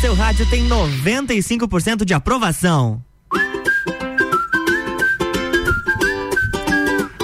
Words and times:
seu 0.00 0.14
rádio 0.14 0.46
tem 0.46 0.68
95% 0.68 2.04
de 2.04 2.14
aprovação. 2.14 3.02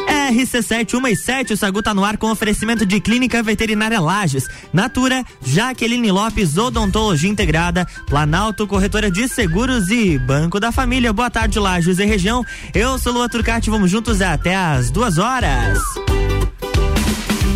RC717, 0.08 1.52
o 1.52 1.56
Sagu 1.56 1.80
tá 1.82 1.94
no 1.94 2.04
ar 2.04 2.16
com 2.16 2.30
oferecimento 2.30 2.84
de 2.84 2.98
Clínica 3.00 3.40
Veterinária 3.44 4.00
Lages, 4.00 4.48
Natura, 4.72 5.24
Jaqueline 5.40 6.10
Lopes, 6.10 6.56
Odontologia 6.56 7.30
Integrada, 7.30 7.86
Planalto 8.08 8.66
Corretora 8.66 9.08
de 9.08 9.28
Seguros 9.28 9.88
e 9.90 10.18
Banco 10.18 10.58
da 10.58 10.72
Família. 10.72 11.12
Boa 11.12 11.30
tarde, 11.30 11.60
Lages 11.60 12.00
e 12.00 12.04
região. 12.04 12.44
Eu 12.74 12.98
sou 12.98 13.12
Lua 13.12 13.28
Turcati, 13.28 13.70
vamos 13.70 13.88
juntos 13.88 14.20
até 14.20 14.56
as 14.56 14.90
duas 14.90 15.16
horas. 15.18 15.78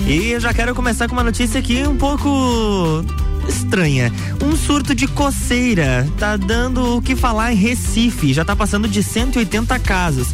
E 0.06 0.30
eu 0.30 0.40
já 0.40 0.54
quero 0.54 0.74
começar 0.76 1.08
com 1.08 1.14
uma 1.14 1.24
notícia 1.24 1.58
aqui 1.58 1.84
um 1.86 1.96
pouco 1.96 3.04
estranha. 3.48 4.12
Um 4.42 4.56
surto 4.56 4.94
de 4.94 5.06
coceira 5.06 6.06
tá 6.18 6.36
dando 6.36 6.96
o 6.96 7.02
que 7.02 7.16
falar 7.16 7.52
em 7.52 7.56
Recife, 7.56 8.32
já 8.32 8.44
tá 8.44 8.54
passando 8.54 8.86
de 8.86 9.02
180 9.02 9.78
casos. 9.80 10.28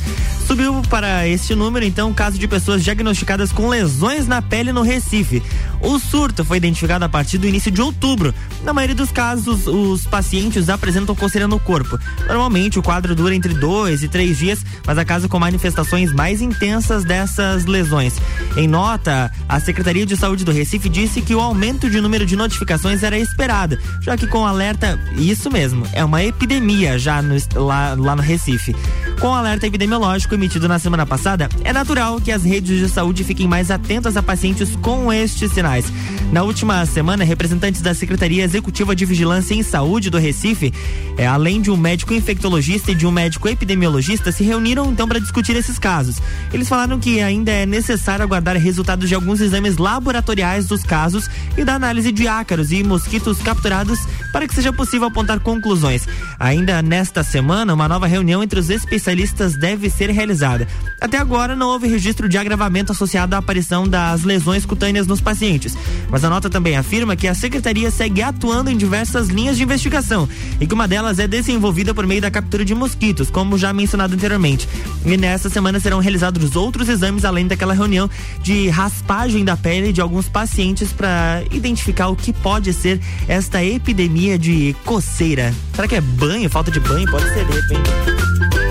Subiu 0.46 0.82
para 0.90 1.26
este 1.26 1.54
número, 1.54 1.86
então, 1.86 2.10
o 2.10 2.14
caso 2.14 2.38
de 2.38 2.46
pessoas 2.46 2.84
diagnosticadas 2.84 3.50
com 3.50 3.68
lesões 3.68 4.26
na 4.26 4.42
pele 4.42 4.72
no 4.72 4.82
Recife. 4.82 5.42
O 5.80 5.98
surto 5.98 6.44
foi 6.44 6.58
identificado 6.58 7.04
a 7.04 7.08
partir 7.08 7.38
do 7.38 7.48
início 7.48 7.70
de 7.70 7.80
outubro. 7.80 8.34
Na 8.62 8.72
maioria 8.72 8.94
dos 8.94 9.10
casos, 9.10 9.66
os 9.66 10.06
pacientes 10.06 10.68
apresentam 10.68 11.14
coceira 11.14 11.48
no 11.48 11.58
corpo. 11.58 11.98
Normalmente, 12.26 12.78
o 12.78 12.82
quadro 12.82 13.14
dura 13.14 13.34
entre 13.34 13.54
dois 13.54 14.02
e 14.02 14.08
três 14.08 14.38
dias, 14.38 14.64
mas 14.86 14.98
há 14.98 15.04
casos 15.04 15.28
com 15.28 15.38
manifestações 15.38 16.12
mais 16.12 16.42
intensas 16.42 17.04
dessas 17.04 17.64
lesões. 17.64 18.14
Em 18.56 18.68
nota, 18.68 19.32
a 19.48 19.58
Secretaria 19.60 20.04
de 20.04 20.16
Saúde 20.16 20.44
do 20.44 20.52
Recife 20.52 20.88
disse 20.91 21.22
que 21.22 21.34
o 21.34 21.41
aumento 21.41 21.88
de 21.88 22.00
número 22.00 22.26
de 22.26 22.36
notificações 22.36 23.02
era 23.02 23.19
esperado, 23.19 23.78
já 24.02 24.16
que 24.16 24.26
com 24.26 24.47
alerta, 24.47 25.00
isso 25.16 25.50
mesmo, 25.50 25.86
é 25.92 26.04
uma 26.04 26.22
epidemia 26.22 26.98
já 26.98 27.22
no, 27.22 27.34
lá, 27.54 27.94
lá 27.98 28.14
no 28.14 28.22
Recife. 28.22 28.76
Com 29.20 29.34
alerta 29.34 29.66
epidemiológico 29.66 30.33
emitido 30.34 30.68
na 30.68 30.78
semana 30.78 31.06
passada, 31.06 31.48
é 31.62 31.72
natural 31.72 32.20
que 32.20 32.32
as 32.32 32.44
redes 32.44 32.78
de 32.78 32.88
saúde 32.88 33.24
fiquem 33.24 33.48
mais 33.48 33.70
atentas 33.70 34.16
a 34.16 34.22
pacientes 34.22 34.76
com 34.76 35.12
estes 35.12 35.52
sinais. 35.52 35.86
Na 36.32 36.42
última 36.42 36.84
semana, 36.86 37.24
representantes 37.24 37.80
da 37.80 37.94
Secretaria 37.94 38.44
Executiva 38.44 38.94
de 38.94 39.04
Vigilância 39.04 39.54
em 39.54 39.62
Saúde 39.62 40.10
do 40.10 40.18
Recife, 40.18 40.72
é, 41.16 41.26
além 41.26 41.60
de 41.60 41.70
um 41.70 41.76
médico 41.76 42.12
infectologista 42.12 42.91
e 42.91 42.94
de 42.94 43.06
um 43.06 43.10
médico 43.10 43.48
epidemiologista, 43.48 44.32
se 44.32 44.42
reuniram 44.42 44.91
então 44.91 45.06
para 45.06 45.20
discutir 45.20 45.54
esses 45.56 45.78
casos. 45.78 46.16
Eles 46.52 46.69
falaram 46.69 46.98
que 46.98 47.20
ainda 47.20 47.52
é 47.52 47.64
necessário 47.64 48.24
aguardar 48.24 48.56
resultados 48.56 49.08
de 49.08 49.14
alguns 49.14 49.41
exames 49.41 49.76
laboratoriais 49.76 50.66
dos 50.66 50.82
casos 50.82 51.30
e 51.56 51.64
da 51.64 51.74
análise 51.74 52.10
de 52.10 52.26
ácaros 52.26 52.72
e 52.72 52.82
mosquitos 52.82 53.41
capturados 53.41 54.00
para 54.32 54.48
que 54.48 54.54
seja 54.54 54.72
possível 54.72 55.06
apontar 55.06 55.38
conclusões. 55.41 56.08
Ainda 56.38 56.82
nesta 56.82 57.22
semana, 57.22 57.72
uma 57.72 57.88
nova 57.88 58.06
reunião 58.06 58.42
entre 58.42 58.58
os 58.58 58.70
especialistas 58.70 59.56
deve 59.56 59.88
ser 59.88 60.10
realizada. 60.10 60.23
Até 61.00 61.19
agora, 61.19 61.55
não 61.55 61.69
houve 61.69 61.89
registro 61.89 62.28
de 62.28 62.39
agravamento 62.39 62.92
associado 62.92 63.34
à 63.34 63.39
aparição 63.39 63.86
das 63.86 64.22
lesões 64.22 64.64
cutâneas 64.64 65.06
nos 65.06 65.20
pacientes, 65.20 65.77
mas 66.08 66.25
a 66.25 66.31
nota 66.31 66.48
também 66.48 66.77
afirma 66.77 67.16
que 67.16 67.28
a 67.28 67.34
secretaria 67.34 67.91
segue 67.91 68.22
atuando 68.22 68.70
em 68.70 68.77
diversas 68.77 69.28
linhas 69.28 69.56
de 69.56 69.62
investigação 69.62 70.28
e 70.61 70.66
que 70.66 70.75
uma 70.75 70.89
delas 70.89 71.19
é 71.19 71.27
desenvolvida 71.27 71.92
por 71.92 72.06
meio 72.06 72.20
da 72.20 72.31
captura 72.31 72.64
de 72.64 72.75
mosquitos, 72.75 73.31
como 73.31 73.58
já 73.58 73.72
mencionado 73.72 74.14
anteriormente. 74.14 74.69
E 75.05 75.16
nesta 75.16 75.50
semana 75.50 75.78
serão 75.81 75.98
realizados 75.98 76.56
outros 76.56 76.88
exames 76.88 77.25
além 77.25 77.47
daquela 77.47 77.75
reunião 77.75 78.09
de 78.42 78.69
raspagem 78.69 79.44
da 79.44 79.56
pele 79.56 79.92
de 79.92 80.00
alguns 80.00 80.28
pacientes 80.28 80.92
para 80.92 81.42
identificar 81.50 82.09
o 82.09 82.16
que 82.16 82.33
pode 82.33 82.72
ser 82.72 83.00
esta 83.28 83.64
epidemia 83.64 84.38
de 84.38 84.75
coceira. 84.84 85.54
Será 85.75 85.88
que 85.88 85.97
é 85.97 86.00
banho, 86.00 86.48
falta 86.48 86.71
de 86.71 86.81
banho? 86.81 87.10
Pode 87.10 87.25
ser, 87.32 87.44
de 87.44 87.53
repente. 87.53 88.63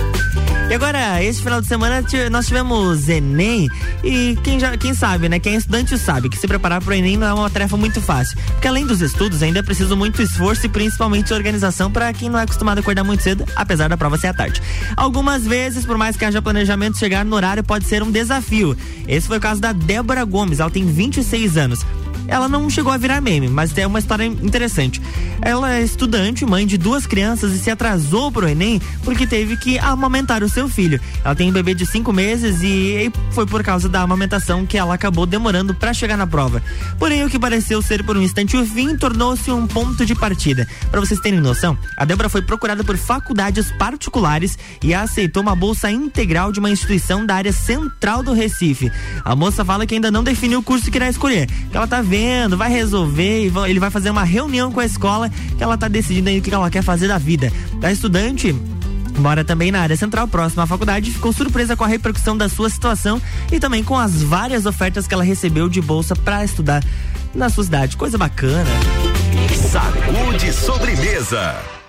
E 0.70 0.74
agora, 0.74 1.24
esse 1.24 1.42
final 1.42 1.62
de 1.62 1.68
semana 1.68 2.04
nós 2.32 2.48
tivemos 2.48 3.08
Enem 3.08 3.70
e 4.04 4.36
quem 4.44 4.60
já, 4.60 4.76
quem 4.76 4.94
sabe, 4.94 5.30
né? 5.30 5.38
Quem 5.38 5.54
é 5.54 5.58
estudante 5.58 5.98
sabe 5.98 6.30
que 6.30 6.38
se 6.38 6.48
preparar 6.48 6.82
para 6.82 6.92
o 6.92 6.94
Enem 6.94 7.16
não 7.18 7.28
é 7.28 7.34
uma 7.34 7.50
tarefa 7.50 7.78
muito 7.78 8.02
fácil. 8.02 8.38
Porque 8.48 8.68
além 8.68 8.86
dos 8.86 9.02
estudos, 9.02 9.44
ainda 9.44 9.60
é 9.60 9.62
preciso 9.62 9.96
muito 9.96 10.22
esforço 10.22 10.66
e 10.66 10.70
principalmente 10.70 11.34
organização 11.34 11.92
para 11.92 12.12
quem 12.14 12.30
não 12.30 12.40
é 12.40 12.44
acostumado 12.44 12.80
a 12.80 12.82
acordar 12.82 13.04
muito 13.04 13.22
cedo, 13.22 13.46
apesar 13.56 13.88
da 13.88 13.98
prova 13.98 14.18
ser 14.18 14.28
à 14.28 14.34
tarde. 14.34 14.62
Algumas 14.96 15.46
vezes, 15.46 15.86
por 15.86 15.98
mais 15.98 16.16
que 16.16 16.26
haja 16.26 16.42
planejamento, 16.42 16.98
chegar 16.98 17.24
no 17.24 17.36
horário 17.36 17.64
pode 17.64 17.86
ser 17.86 18.02
um 18.02 18.10
desafio. 18.10 18.76
Esse 19.08 19.28
foi 19.28 19.38
o 19.38 19.42
caso 19.42 19.62
da 19.62 19.74
Débora 19.74 20.24
Gomes, 20.24 20.60
ela 20.60 20.72
tem 20.72 20.86
26 20.86 21.58
anos 21.58 21.86
ela 22.28 22.48
não 22.48 22.70
chegou 22.70 22.92
a 22.92 22.98
virar 22.98 23.22
meme, 23.22 23.48
mas 23.48 23.78
é 23.78 23.86
uma 23.86 24.00
história 24.00 24.26
interessante. 24.26 25.02
Ela 25.42 25.74
é 25.74 25.82
estudante, 25.82 26.46
mãe 26.46 26.66
de 26.66 26.78
duas 26.78 27.06
crianças 27.06 27.54
e 27.54 27.60
se 27.60 27.70
atrasou 27.70 28.32
pro 28.32 28.48
Enem 28.48 28.82
porque 29.04 29.28
teve 29.28 29.58
que 29.58 29.78
amamentar 29.80 30.44
o 30.44 30.50
seu 30.50 30.70
filho. 30.70 31.00
Ela 31.24 31.36
tem 31.36 31.50
um 31.50 31.54
bebê 31.54 31.74
de 31.74 31.86
cinco 31.86 32.14
meses 32.14 32.62
e 32.62 33.12
foi 33.32 33.46
por 33.46 33.64
causa 33.64 33.90
da 33.90 34.02
amamentação 34.02 34.66
que 34.66 34.78
ela 34.78 34.94
acabou 34.94 35.26
demorando 35.26 35.74
para 35.74 35.94
chegar 35.94 36.18
na 36.18 36.26
prova. 36.26 36.62
Porém, 36.98 37.24
o 37.24 37.30
que 37.30 37.40
pareceu 37.40 37.82
ser 37.82 38.04
por 38.04 38.18
um 38.18 38.22
instante 38.22 38.56
o 38.56 38.66
fim 38.66 38.96
tornou-se 38.96 39.52
um 39.52 39.68
ponto 39.68 40.06
de 40.06 40.16
partida. 40.16 40.68
Para 40.90 41.00
vocês 41.00 41.20
terem 41.20 41.40
noção, 41.40 41.78
a 41.98 42.06
Débora 42.06 42.30
foi 42.30 42.42
procurada 42.42 42.84
por 42.84 42.98
faculdades 42.98 43.72
particulares 43.72 44.58
e 44.82 44.94
aceitou 44.94 45.44
uma 45.44 45.56
bolsa 45.56 45.92
integral 45.92 46.52
de 46.52 46.60
uma 46.60 46.70
instituição 46.70 47.26
da 47.26 47.36
área 47.36 47.52
central 47.52 48.24
do 48.24 48.34
Recife. 48.34 48.92
A 49.24 49.36
moça 49.36 49.66
fala 49.66 49.86
que 49.86 49.96
ainda 49.96 50.12
não 50.12 50.24
definiu 50.24 50.60
o 50.60 50.64
curso 50.64 50.90
que 50.90 50.98
irá 50.98 51.10
escolher, 51.10 51.48
que 51.48 51.76
ela 51.76 51.88
tá 51.88 52.02
vendo, 52.02 52.13
vai 52.58 52.70
resolver 52.70 53.52
ele 53.68 53.80
vai 53.80 53.90
fazer 53.90 54.10
uma 54.10 54.24
reunião 54.24 54.72
com 54.72 54.80
a 54.80 54.86
escola 54.86 55.30
que 55.30 55.64
ela 55.64 55.78
tá 55.78 55.88
decidindo 55.88 56.30
aí 56.30 56.40
o 56.40 56.42
que 56.42 56.54
ela 56.54 56.70
quer 56.70 56.84
fazer 56.84 57.08
da 57.08 57.18
vida. 57.18 57.52
A 57.82 57.92
estudante 57.92 58.56
Mora 59.18 59.44
também 59.44 59.72
na 59.72 59.80
área 59.80 59.96
central, 59.96 60.28
próxima 60.28 60.64
à 60.64 60.68
faculdade, 60.68 61.12
ficou 61.12 61.32
surpresa 61.32 61.76
com 61.76 61.84
a 61.84 61.88
repercussão 61.88 62.36
da 62.36 62.50
sua 62.50 62.70
situação 62.70 63.22
e 63.52 63.60
também 63.60 63.84
com 63.84 63.96
as 63.96 64.24
várias 64.24 64.66
ofertas 64.66 65.06
que 65.06 65.14
ela 65.14 65.24
recebeu 65.24 65.70
de 65.70 65.80
bolsa 65.82 66.16
para 66.16 66.44
estudar 66.44 66.84
na 67.34 67.48
sua 67.50 67.64
cidade. 67.64 67.96
Coisa 67.96 68.18
bacana. 68.18 68.66
Sacude 69.72 70.52
sobremesa. 70.52 71.83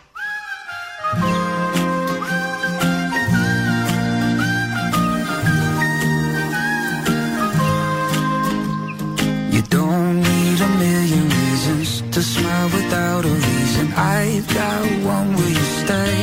Without 12.94 13.24
a 13.24 13.34
reason. 13.48 13.86
I've 13.92 14.46
got 14.54 14.82
one, 15.14 15.28
will 15.36 15.52
you 15.58 15.66
stay? 15.82 16.16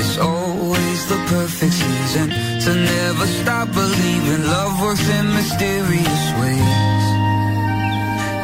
It's 0.00 0.16
always 0.18 1.00
the 1.12 1.20
perfect 1.34 1.74
season 1.82 2.28
to 2.64 2.70
never 2.92 3.26
stop 3.40 3.66
believing 3.72 4.42
love 4.54 4.72
works 4.82 5.06
in 5.18 5.26
mysterious 5.40 6.24
ways. 6.40 7.04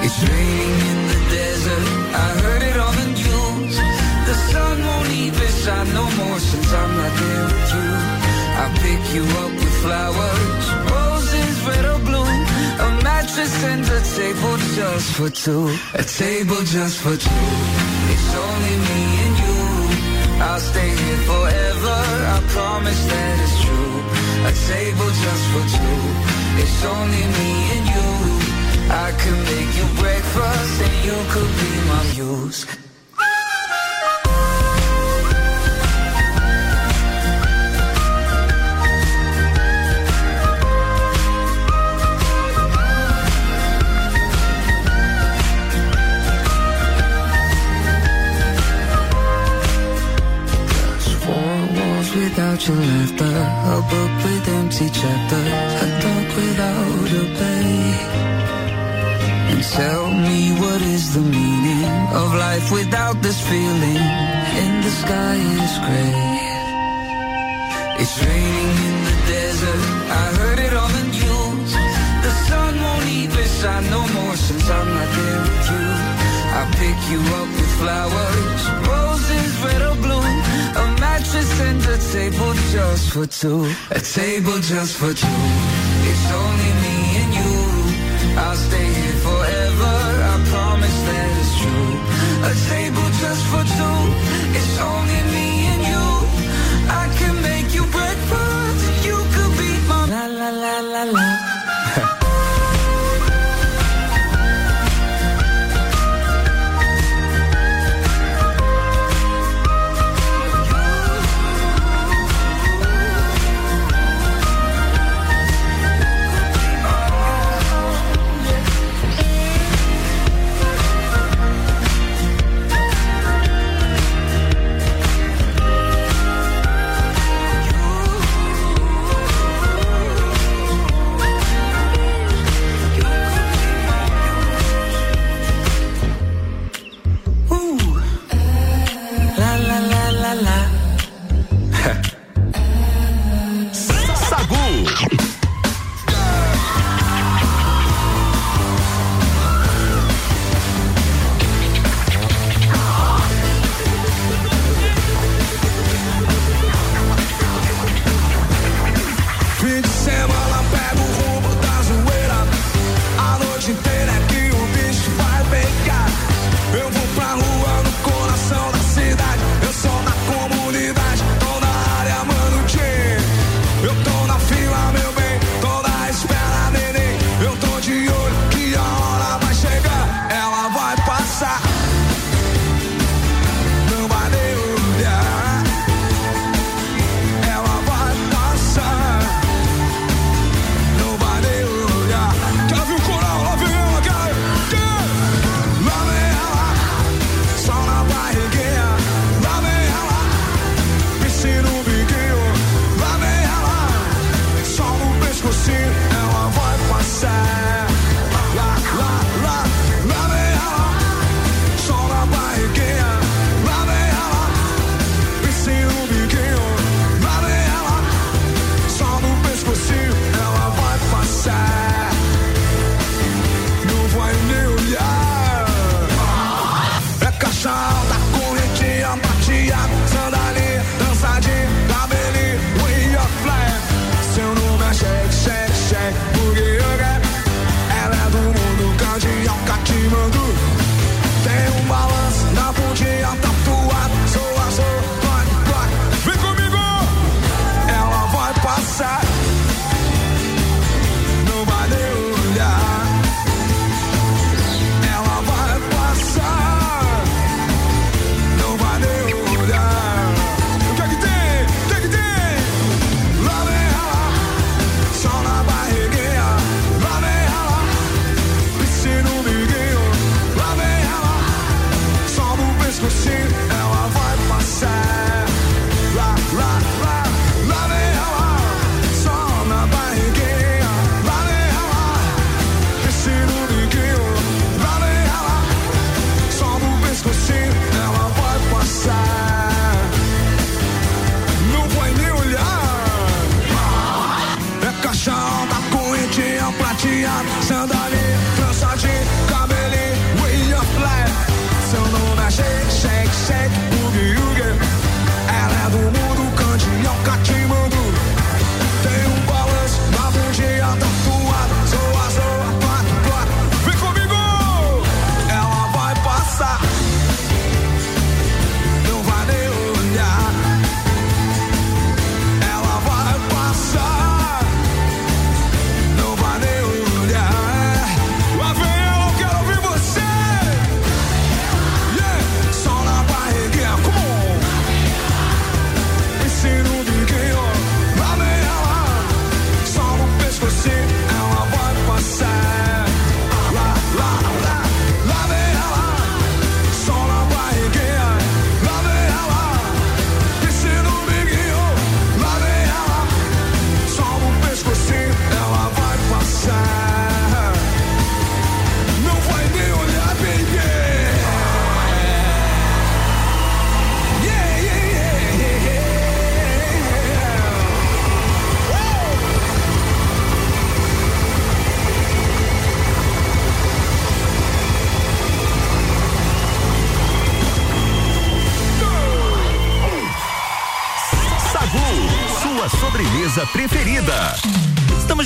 It's 0.05 0.19
raining 0.31 0.81
in 0.93 1.01
the 1.13 1.21
desert, 1.37 1.87
I 2.25 2.29
heard 2.43 2.63
it 2.71 2.79
on 2.87 2.95
the 3.03 3.09
news. 3.23 3.77
The 4.29 4.37
sun 4.51 4.77
won't 4.89 5.11
even 5.25 5.51
shine 5.63 5.91
no 6.01 6.07
more 6.21 6.41
since 6.51 6.71
I'm 6.81 6.93
not 7.01 7.13
there 7.21 7.47
with 7.53 7.75
you. 7.77 7.91
I 8.63 8.67
pick 8.85 9.03
you 9.15 9.25
up 9.43 9.53
with 9.61 9.75
flowers, 9.85 10.67
roses, 10.91 11.57
red 11.69 11.85
or 11.93 12.00
mattress 13.21 13.65
and 13.65 13.85
a 13.85 14.01
table 14.17 14.57
just 14.77 15.13
for 15.17 15.31
two. 15.31 15.65
A 15.95 16.03
table 16.03 16.63
just 16.77 16.97
for 17.03 17.17
two. 17.17 17.47
It's 18.13 18.31
only 18.47 18.77
me 18.89 19.01
and 19.25 19.35
you. 19.45 19.59
I'll 20.49 20.65
stay 20.73 20.91
here 21.03 21.23
forever. 21.31 21.99
I 22.35 22.39
promise 22.57 23.03
that 23.13 23.35
it's 23.45 23.57
true. 23.65 23.95
A 24.51 24.53
table 24.73 25.11
just 25.25 25.45
for 25.53 25.65
two. 25.77 26.01
It's 26.63 26.81
only 26.97 27.25
me 27.39 27.51
and 27.77 27.85
you. 27.95 28.11
I 29.07 29.09
could 29.21 29.41
make 29.53 29.71
you 29.79 29.87
breakfast 30.03 30.75
and 30.87 30.97
you 31.07 31.19
could 31.33 31.53
be 31.63 31.73
my 31.93 32.03
muse. 32.15 32.90
Without 52.15 52.67
your 52.67 52.77
laughter, 52.77 53.37
a 53.75 53.79
book 53.91 54.13
with 54.25 54.49
empty 54.49 54.89
chapters, 54.91 55.73
a 55.85 55.89
dog 56.03 56.27
without 56.37 57.11
a 57.23 57.25
bay. 57.39 58.21
And 59.51 59.63
tell 59.63 60.07
me 60.11 60.53
what 60.63 60.81
is 60.83 61.15
the 61.15 61.21
meaning 61.21 61.85
of 62.21 62.29
life 62.35 62.73
without 62.73 63.17
this 63.23 63.41
feeling? 63.49 64.03
And 64.63 64.85
the 64.85 64.91
sky 65.03 65.37
is 65.65 65.75
gray. 65.87 66.41
It's 68.03 68.17
raining 68.25 68.73
in 68.89 68.97
the 69.09 69.17
desert. 69.33 69.83
I 70.23 70.25
heard 70.39 70.59
it 70.59 70.75
on 70.75 70.91
the 70.99 71.07
news. 71.19 71.73
The 72.25 72.33
sun 72.49 72.73
won't 72.81 73.09
even 73.21 73.47
shine 73.59 73.87
no 73.91 74.03
more 74.17 74.37
since 74.37 74.71
I'm 74.71 74.89
not 74.97 75.09
there 75.17 75.41
with 75.43 75.71
you. 75.71 76.20
I 76.53 76.63
pick 76.81 76.99
you 77.13 77.21
up 77.39 77.49
with 77.59 77.73
flowers, 77.81 78.63
roses 78.91 79.53
red 79.65 79.83
or 79.83 79.97
blue, 80.05 80.31
a 80.83 80.85
mattress 81.01 81.51
and 81.61 81.81
a 81.87 81.97
table 82.13 82.53
just 82.75 83.13
for 83.13 83.27
two, 83.27 83.71
a 83.91 84.01
table 84.01 84.59
just 84.59 84.97
for 84.97 85.13
two. 85.15 85.43
It's 86.11 86.27
only 86.43 86.73
me 86.85 86.97
and 87.23 87.31
you. 87.39 87.81
I'll 88.43 88.57
stay 88.57 88.89
here 89.01 89.19
forever. 89.27 89.95
I 90.33 90.35
promise 90.53 90.99
that 91.09 91.29
it's 91.41 91.55
true. 91.61 91.93
A 92.51 92.55
table 92.73 93.09
just 93.23 93.45
for 93.51 93.65
two. 93.79 94.01
It's 94.59 94.77
only 94.81 95.21
me 95.35 95.40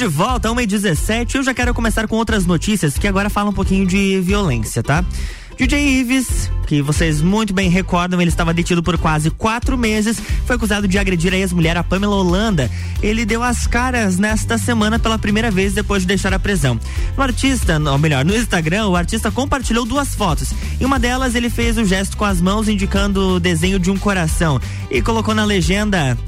de 0.05 0.09
volta, 0.09 0.51
1h17. 0.51 1.37
Eu 1.37 1.43
já 1.43 1.55
quero 1.55 1.73
começar 1.73 2.07
com 2.07 2.17
outras 2.17 2.45
notícias 2.45 2.99
que 2.99 3.09
agora 3.09 3.31
falam 3.31 3.53
um 3.53 3.55
pouquinho 3.55 3.87
de 3.87 4.21
violência, 4.21 4.83
tá? 4.83 5.03
DJ 5.57 6.01
Ives, 6.01 6.51
que 6.67 6.83
vocês 6.83 7.23
muito 7.23 7.55
bem 7.55 7.71
recordam, 7.71 8.21
ele 8.21 8.29
estava 8.29 8.53
detido 8.53 8.83
por 8.83 8.99
quase 8.99 9.31
quatro 9.31 9.79
meses, 9.79 10.21
foi 10.45 10.57
acusado 10.57 10.87
de 10.87 10.99
agredir 10.99 11.33
a 11.33 11.39
ex-mulher, 11.39 11.79
a 11.79 11.83
Pamela 11.83 12.17
Holanda. 12.17 12.71
Ele 13.03 13.25
deu 13.25 13.43
as 13.43 13.67
caras 13.67 14.19
nesta 14.19 14.59
semana 14.59 14.99
pela 14.99 15.19
primeira 15.19 15.51
vez 15.51 15.73
depois 15.73 16.03
de 16.03 16.09
deixar 16.09 16.35
a 16.35 16.39
prisão. 16.39 16.79
No 17.17 17.23
artista, 17.23 17.81
ou 17.81 17.99
melhor, 17.99 18.27
no 18.27 18.37
Instagram, 18.37 18.89
o 18.89 18.97
artista 18.97 19.31
compartilhou 19.31 19.87
duas 19.87 20.15
fotos. 20.15 20.53
Em 20.79 20.85
uma 20.85 20.99
delas, 20.99 21.35
ele 21.35 21.49
fez 21.49 21.79
o 21.79 21.85
gesto 21.87 22.15
com 22.19 22.27
as 22.27 22.43
mãos 22.43 22.69
indicando 22.69 23.37
o 23.37 23.41
desenho 23.41 23.79
de 23.79 23.91
um 23.91 23.97
coração 23.97 24.61
e 24.91 25.01
colocou 25.01 25.35
na 25.35 25.47
legenda 25.47 26.19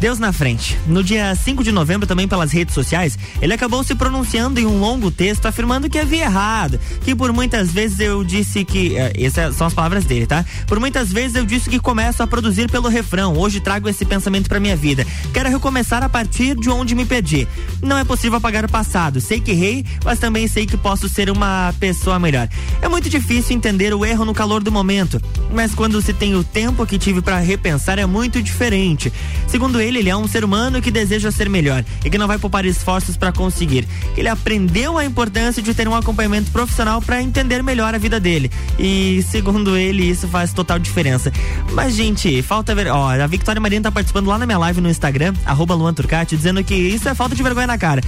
Deus 0.00 0.18
na 0.18 0.32
frente. 0.32 0.78
No 0.86 1.04
dia 1.04 1.34
5 1.34 1.62
de 1.62 1.70
novembro, 1.70 2.06
também 2.06 2.26
pelas 2.26 2.50
redes 2.50 2.74
sociais, 2.74 3.18
ele 3.42 3.52
acabou 3.52 3.84
se 3.84 3.94
pronunciando 3.94 4.58
em 4.58 4.64
um 4.64 4.80
longo 4.80 5.10
texto 5.10 5.44
afirmando 5.44 5.90
que 5.90 5.98
havia 5.98 6.24
errado, 6.24 6.80
que 7.02 7.14
por 7.14 7.30
muitas 7.34 7.70
vezes 7.70 8.00
eu 8.00 8.24
disse 8.24 8.64
que. 8.64 8.96
Eh, 8.96 9.12
essas 9.16 9.56
são 9.56 9.66
as 9.66 9.74
palavras 9.74 10.06
dele, 10.06 10.26
tá? 10.26 10.42
Por 10.66 10.80
muitas 10.80 11.12
vezes 11.12 11.36
eu 11.36 11.44
disse 11.44 11.68
que 11.68 11.78
começo 11.78 12.22
a 12.22 12.26
produzir 12.26 12.70
pelo 12.70 12.88
refrão. 12.88 13.36
Hoje 13.36 13.60
trago 13.60 13.90
esse 13.90 14.06
pensamento 14.06 14.48
para 14.48 14.58
minha 14.58 14.74
vida. 14.74 15.06
Quero 15.34 15.50
recomeçar 15.50 16.02
a 16.02 16.08
partir 16.08 16.56
de 16.56 16.70
onde 16.70 16.94
me 16.94 17.04
perdi. 17.04 17.46
Não 17.82 17.98
é 17.98 18.04
possível 18.04 18.38
apagar 18.38 18.64
o 18.64 18.70
passado. 18.70 19.20
Sei 19.20 19.38
que 19.38 19.50
errei, 19.50 19.84
mas 20.02 20.18
também 20.18 20.48
sei 20.48 20.64
que 20.64 20.78
posso 20.78 21.10
ser 21.10 21.28
uma 21.28 21.74
pessoa 21.78 22.18
melhor. 22.18 22.48
É 22.80 22.88
muito 22.88 23.10
difícil 23.10 23.54
entender 23.54 23.92
o 23.92 24.06
erro 24.06 24.24
no 24.24 24.32
calor 24.32 24.62
do 24.62 24.72
momento, 24.72 25.20
mas 25.52 25.74
quando 25.74 26.00
se 26.00 26.14
tem 26.14 26.34
o 26.34 26.42
tempo 26.42 26.86
que 26.86 26.98
tive 26.98 27.20
para 27.20 27.38
repensar 27.38 27.98
é 27.98 28.06
muito 28.06 28.42
diferente. 28.42 29.12
Segundo 29.46 29.78
ele, 29.78 29.89
ele, 29.90 29.98
ele 29.98 30.08
é 30.08 30.16
um 30.16 30.26
ser 30.26 30.44
humano 30.44 30.80
que 30.80 30.90
deseja 30.90 31.30
ser 31.30 31.50
melhor 31.50 31.84
e 32.04 32.08
que 32.08 32.16
não 32.16 32.26
vai 32.26 32.38
poupar 32.38 32.64
esforços 32.64 33.16
para 33.16 33.32
conseguir. 33.32 33.86
Ele 34.16 34.28
aprendeu 34.28 34.96
a 34.96 35.04
importância 35.04 35.62
de 35.62 35.74
ter 35.74 35.86
um 35.88 35.94
acompanhamento 35.94 36.50
profissional 36.50 37.02
para 37.02 37.20
entender 37.20 37.62
melhor 37.62 37.94
a 37.94 37.98
vida 37.98 38.18
dele. 38.18 38.50
E 38.78 39.22
segundo 39.28 39.76
ele, 39.76 40.04
isso 40.04 40.28
faz 40.28 40.52
total 40.52 40.78
diferença. 40.78 41.32
Mas, 41.72 41.94
gente, 41.94 42.40
falta 42.42 42.74
ver. 42.74 42.86
Ó, 42.88 43.10
a 43.10 43.26
Victoria 43.26 43.60
Marina 43.60 43.82
tá 43.82 43.92
participando 43.92 44.28
lá 44.28 44.38
na 44.38 44.46
minha 44.46 44.58
live 44.58 44.80
no 44.80 44.88
Instagram, 44.88 45.34
arroba 45.44 45.74
Luan 45.74 45.92
Turcati, 45.92 46.36
dizendo 46.36 46.62
que 46.62 46.74
isso 46.74 47.08
é 47.08 47.14
falta 47.14 47.34
de 47.34 47.42
vergonha 47.42 47.66
na 47.66 47.76
cara 47.76 48.00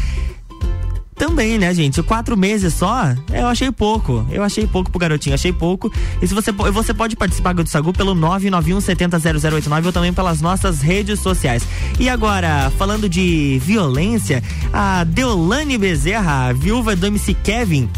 também, 1.23 1.57
né, 1.57 1.73
gente? 1.73 2.03
Quatro 2.03 2.37
meses 2.37 2.75
só, 2.75 3.15
eu 3.33 3.47
achei 3.47 3.71
pouco. 3.71 4.27
Eu 4.29 4.43
achei 4.43 4.67
pouco 4.67 4.91
pro 4.91 4.99
garotinho, 4.99 5.37
achei 5.37 5.53
pouco. 5.53 5.89
E 6.21 6.27
se 6.27 6.35
você, 6.35 6.51
você 6.51 6.93
pode 6.93 7.15
participar 7.15 7.55
do 7.55 7.65
Sagu 7.65 7.93
pelo 7.93 8.13
991 8.13 8.81
70 8.81 9.21
0089 9.21 9.87
ou 9.87 9.93
também 9.93 10.13
pelas 10.13 10.41
nossas 10.41 10.81
redes 10.81 11.21
sociais. 11.21 11.63
E 12.01 12.09
agora, 12.09 12.73
falando 12.77 13.09
de 13.09 13.61
violência, 13.63 14.43
a 14.73 15.05
Deolane 15.05 15.79
Bezerra, 15.79 16.49
a 16.49 16.53
viúva 16.53 16.97
do 16.97 17.07
MC 17.07 17.35
Kevin, 17.35 17.89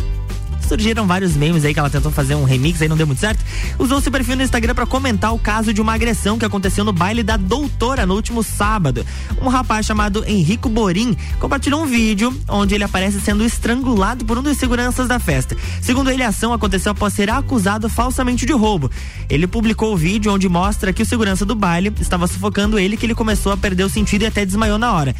surgiram 0.64 1.06
vários 1.06 1.36
memes 1.36 1.64
aí 1.64 1.72
que 1.72 1.78
ela 1.78 1.90
tentou 1.90 2.10
fazer 2.10 2.34
um 2.34 2.44
remix 2.44 2.80
aí 2.80 2.88
não 2.88 2.96
deu 2.96 3.06
muito 3.06 3.18
certo. 3.18 3.44
Usou 3.78 4.00
seu 4.00 4.10
perfil 4.10 4.36
no 4.36 4.42
Instagram 4.42 4.74
para 4.74 4.86
comentar 4.86 5.32
o 5.34 5.38
caso 5.38 5.72
de 5.72 5.80
uma 5.80 5.94
agressão 5.94 6.38
que 6.38 6.44
aconteceu 6.44 6.84
no 6.84 6.92
baile 6.92 7.22
da 7.22 7.36
doutora 7.36 8.06
no 8.06 8.14
último 8.14 8.42
sábado. 8.42 9.04
Um 9.40 9.48
rapaz 9.48 9.86
chamado 9.86 10.24
Henrico 10.26 10.68
Borim 10.68 11.16
compartilhou 11.38 11.82
um 11.82 11.86
vídeo 11.86 12.34
onde 12.48 12.74
ele 12.74 12.84
aparece 12.84 13.20
sendo 13.20 13.44
estrangulado 13.44 14.24
por 14.24 14.38
um 14.38 14.42
dos 14.42 14.56
seguranças 14.56 15.08
da 15.08 15.18
festa. 15.18 15.56
Segundo 15.80 16.10
ele, 16.10 16.22
a 16.22 16.28
ação 16.28 16.52
aconteceu 16.52 16.92
após 16.92 17.12
ser 17.12 17.30
acusado 17.30 17.88
falsamente 17.88 18.46
de 18.46 18.52
roubo. 18.52 18.90
Ele 19.28 19.46
publicou 19.46 19.92
o 19.92 19.96
vídeo 19.96 20.32
onde 20.32 20.48
mostra 20.48 20.92
que 20.92 21.02
o 21.02 21.06
segurança 21.06 21.44
do 21.44 21.54
baile 21.54 21.92
estava 22.00 22.26
sufocando 22.26 22.78
ele 22.78 22.96
que 22.96 23.06
ele 23.06 23.14
começou 23.14 23.52
a 23.52 23.56
perder 23.56 23.84
o 23.84 23.88
sentido 23.88 24.22
e 24.22 24.26
até 24.26 24.44
desmaiou 24.44 24.78
na 24.78 24.92
hora. 24.92 25.14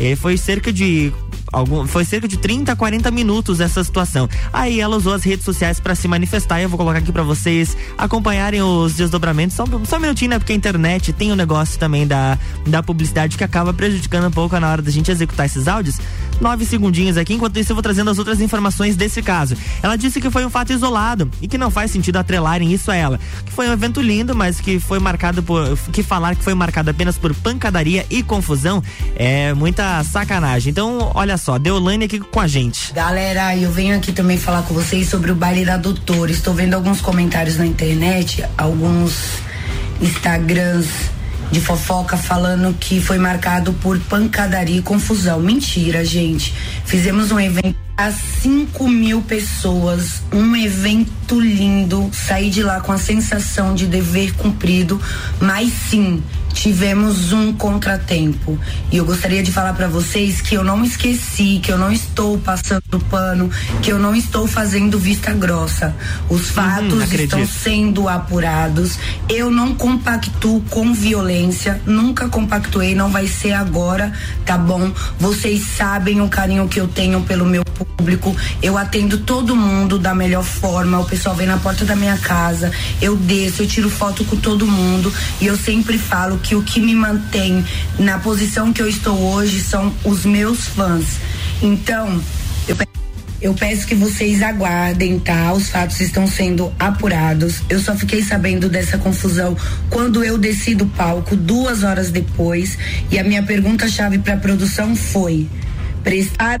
E 0.00 0.16
foi 0.16 0.36
cerca 0.38 0.72
de 0.72 1.12
algum, 1.52 1.86
foi 1.86 2.04
cerca 2.04 2.26
de 2.26 2.38
30 2.38 2.72
a 2.72 2.76
40 2.76 3.10
minutos 3.10 3.60
essa 3.60 3.82
situação. 3.84 4.28
Aí 4.52 4.80
ela 4.80 4.96
usou 4.96 5.12
as 5.12 5.22
redes 5.22 5.44
sociais 5.44 5.78
para 5.78 5.94
se 5.94 6.08
manifestar 6.08 6.60
e 6.60 6.64
eu 6.64 6.68
vou 6.68 6.78
colocar 6.78 6.98
aqui 6.98 7.12
para 7.12 7.22
vocês 7.22 7.76
acompanharem 7.98 8.62
os 8.62 8.94
desdobramentos. 8.94 9.56
Só, 9.56 9.64
só 9.84 9.96
um 9.96 10.00
minutinho, 10.00 10.30
né? 10.30 10.38
Porque 10.38 10.52
a 10.52 10.56
internet 10.56 11.12
tem 11.12 11.30
o 11.30 11.34
um 11.34 11.36
negócio 11.36 11.78
também 11.78 12.06
da, 12.06 12.38
da 12.66 12.82
publicidade 12.82 13.36
que 13.36 13.44
acaba 13.44 13.72
prejudicando 13.72 14.26
um 14.26 14.30
pouco 14.30 14.58
na 14.58 14.70
hora 14.70 14.82
da 14.82 14.90
gente 14.90 15.10
executar 15.10 15.46
esses 15.46 15.68
áudios. 15.68 15.98
Nove 16.40 16.64
segundinhos 16.64 17.16
aqui, 17.16 17.34
enquanto 17.34 17.58
isso 17.58 17.72
eu 17.72 17.76
vou 17.76 17.82
trazendo 17.82 18.10
as 18.10 18.18
outras 18.18 18.40
informações 18.40 18.96
desse 18.96 19.22
caso. 19.22 19.56
Ela 19.82 19.96
disse 19.96 20.20
que 20.20 20.30
foi 20.30 20.44
um 20.44 20.50
fato 20.50 20.72
isolado 20.72 21.30
e 21.40 21.46
que 21.46 21.58
não 21.58 21.70
faz 21.70 21.90
sentido 21.90 22.16
atrelarem 22.16 22.72
isso 22.72 22.90
a 22.90 22.96
ela. 22.96 23.20
Que 23.44 23.52
foi 23.52 23.68
um 23.68 23.72
evento 23.72 24.00
lindo, 24.00 24.34
mas 24.34 24.60
que 24.60 24.80
foi 24.80 24.98
marcado 24.98 25.42
por. 25.42 25.76
que 25.92 26.02
falar 26.02 26.34
que 26.34 26.42
foi 26.42 26.54
marcado 26.54 26.90
apenas 26.90 27.18
por 27.18 27.34
pancadaria 27.34 28.06
e 28.08 28.22
confusão 28.22 28.82
é 29.16 29.52
muita 29.52 30.02
sacanagem. 30.04 30.70
Então, 30.70 31.12
olha 31.14 31.36
só, 31.36 31.58
Deolane 31.58 32.06
aqui 32.06 32.18
com 32.18 32.40
a 32.40 32.46
gente. 32.46 32.92
Galera, 32.92 33.56
eu 33.56 33.70
venho 33.70 33.96
aqui 33.96 34.12
também 34.12 34.38
falar 34.38 34.62
com 34.62 34.72
vocês 34.72 35.08
sobre 35.08 35.30
o 35.30 35.34
baile 35.34 35.64
da 35.64 35.76
doutora. 35.76 36.30
Estou 36.30 36.54
vendo 36.54 36.74
alguns 36.74 37.00
comentários 37.00 37.58
na 37.58 37.66
internet, 37.66 38.44
alguns 38.56 39.14
Instagrams 40.00 40.88
de 41.50 41.60
fofoca 41.60 42.16
falando 42.16 42.74
que 42.78 43.00
foi 43.00 43.18
marcado 43.18 43.72
por 43.74 43.98
pancadaria 44.00 44.78
e 44.78 44.82
confusão. 44.82 45.40
Mentira, 45.40 46.04
gente. 46.04 46.54
Fizemos 46.84 47.30
um 47.32 47.40
evento 47.40 47.76
a 47.96 48.10
5 48.10 48.88
mil 48.88 49.20
pessoas, 49.20 50.22
um 50.32 50.56
evento 50.56 51.38
lindo. 51.38 52.10
Saí 52.12 52.48
de 52.48 52.62
lá 52.62 52.80
com 52.80 52.92
a 52.92 52.98
sensação 52.98 53.74
de 53.74 53.86
dever 53.86 54.32
cumprido, 54.34 55.00
mas 55.38 55.70
sim, 55.90 56.22
tivemos 56.52 57.32
um 57.32 57.52
contratempo. 57.52 58.58
E 58.90 58.96
eu 58.96 59.04
gostaria 59.04 59.42
de 59.42 59.52
falar 59.52 59.72
para 59.74 59.88
vocês 59.88 60.40
que 60.40 60.54
eu 60.54 60.64
não 60.64 60.84
esqueci, 60.84 61.60
que 61.62 61.70
eu 61.72 61.78
não 61.78 61.90
estou 61.90 62.38
passando 62.38 63.00
pano, 63.08 63.50
que 63.82 63.90
eu 63.90 63.98
não 63.98 64.14
estou 64.14 64.46
fazendo 64.46 64.98
vista 64.98 65.32
grossa. 65.32 65.94
Os 66.28 66.48
uhum, 66.48 66.54
fatos 66.54 67.10
uhum, 67.10 67.14
estão 67.14 67.46
sendo 67.46 68.08
apurados. 68.08 68.98
Eu 69.28 69.50
não 69.50 69.74
compactuo 69.74 70.60
com 70.70 70.92
violência, 70.92 71.80
nunca 71.86 72.28
compactuei, 72.28 72.94
não 72.94 73.10
vai 73.10 73.26
ser 73.26 73.52
agora, 73.52 74.12
tá 74.44 74.58
bom? 74.58 74.92
Vocês 75.18 75.62
sabem 75.76 76.20
o 76.20 76.28
carinho 76.28 76.68
que 76.68 76.80
eu 76.80 76.88
tenho 76.88 77.20
pelo 77.22 77.44
meu 77.44 77.64
público. 77.64 78.36
Eu 78.62 78.76
atendo 78.76 79.18
todo 79.18 79.56
mundo 79.56 79.98
da 79.98 80.14
melhor 80.14 80.44
forma. 80.44 80.98
O 80.98 81.04
pessoal 81.04 81.34
vem 81.34 81.46
na 81.46 81.56
porta 81.58 81.84
da 81.84 81.96
minha 81.96 82.16
casa, 82.18 82.70
eu 83.00 83.16
desço, 83.16 83.62
eu 83.62 83.66
tiro 83.66 83.88
foto 83.88 84.24
com 84.24 84.36
todo 84.36 84.66
mundo 84.66 85.12
e 85.40 85.46
eu 85.46 85.56
sempre 85.56 85.98
falo 85.98 86.38
que 86.40 86.54
o 86.54 86.62
que 86.62 86.80
me 86.80 86.94
mantém 86.94 87.64
na 87.98 88.18
posição 88.18 88.72
que 88.72 88.82
eu 88.82 88.88
estou 88.88 89.16
hoje 89.16 89.60
são 89.60 89.94
os 90.04 90.24
meus 90.24 90.66
fãs. 90.66 91.18
Então, 91.62 92.20
eu 92.66 92.76
eu 93.40 93.54
peço 93.54 93.86
que 93.86 93.94
vocês 93.94 94.42
aguardem, 94.42 95.18
tá? 95.18 95.52
Os 95.54 95.70
fatos 95.70 95.98
estão 96.00 96.26
sendo 96.26 96.70
apurados. 96.78 97.62
Eu 97.70 97.80
só 97.80 97.94
fiquei 97.96 98.22
sabendo 98.22 98.68
dessa 98.68 98.98
confusão 98.98 99.56
quando 99.88 100.22
eu 100.22 100.36
desci 100.36 100.74
do 100.74 100.84
palco 100.84 101.34
duas 101.34 101.82
horas 101.82 102.10
depois. 102.10 102.76
E 103.10 103.18
a 103.18 103.24
minha 103.24 103.42
pergunta-chave 103.42 104.18
para 104.18 104.34
a 104.34 104.36
produção 104.36 104.94
foi: 104.94 105.48
prestar 106.04 106.60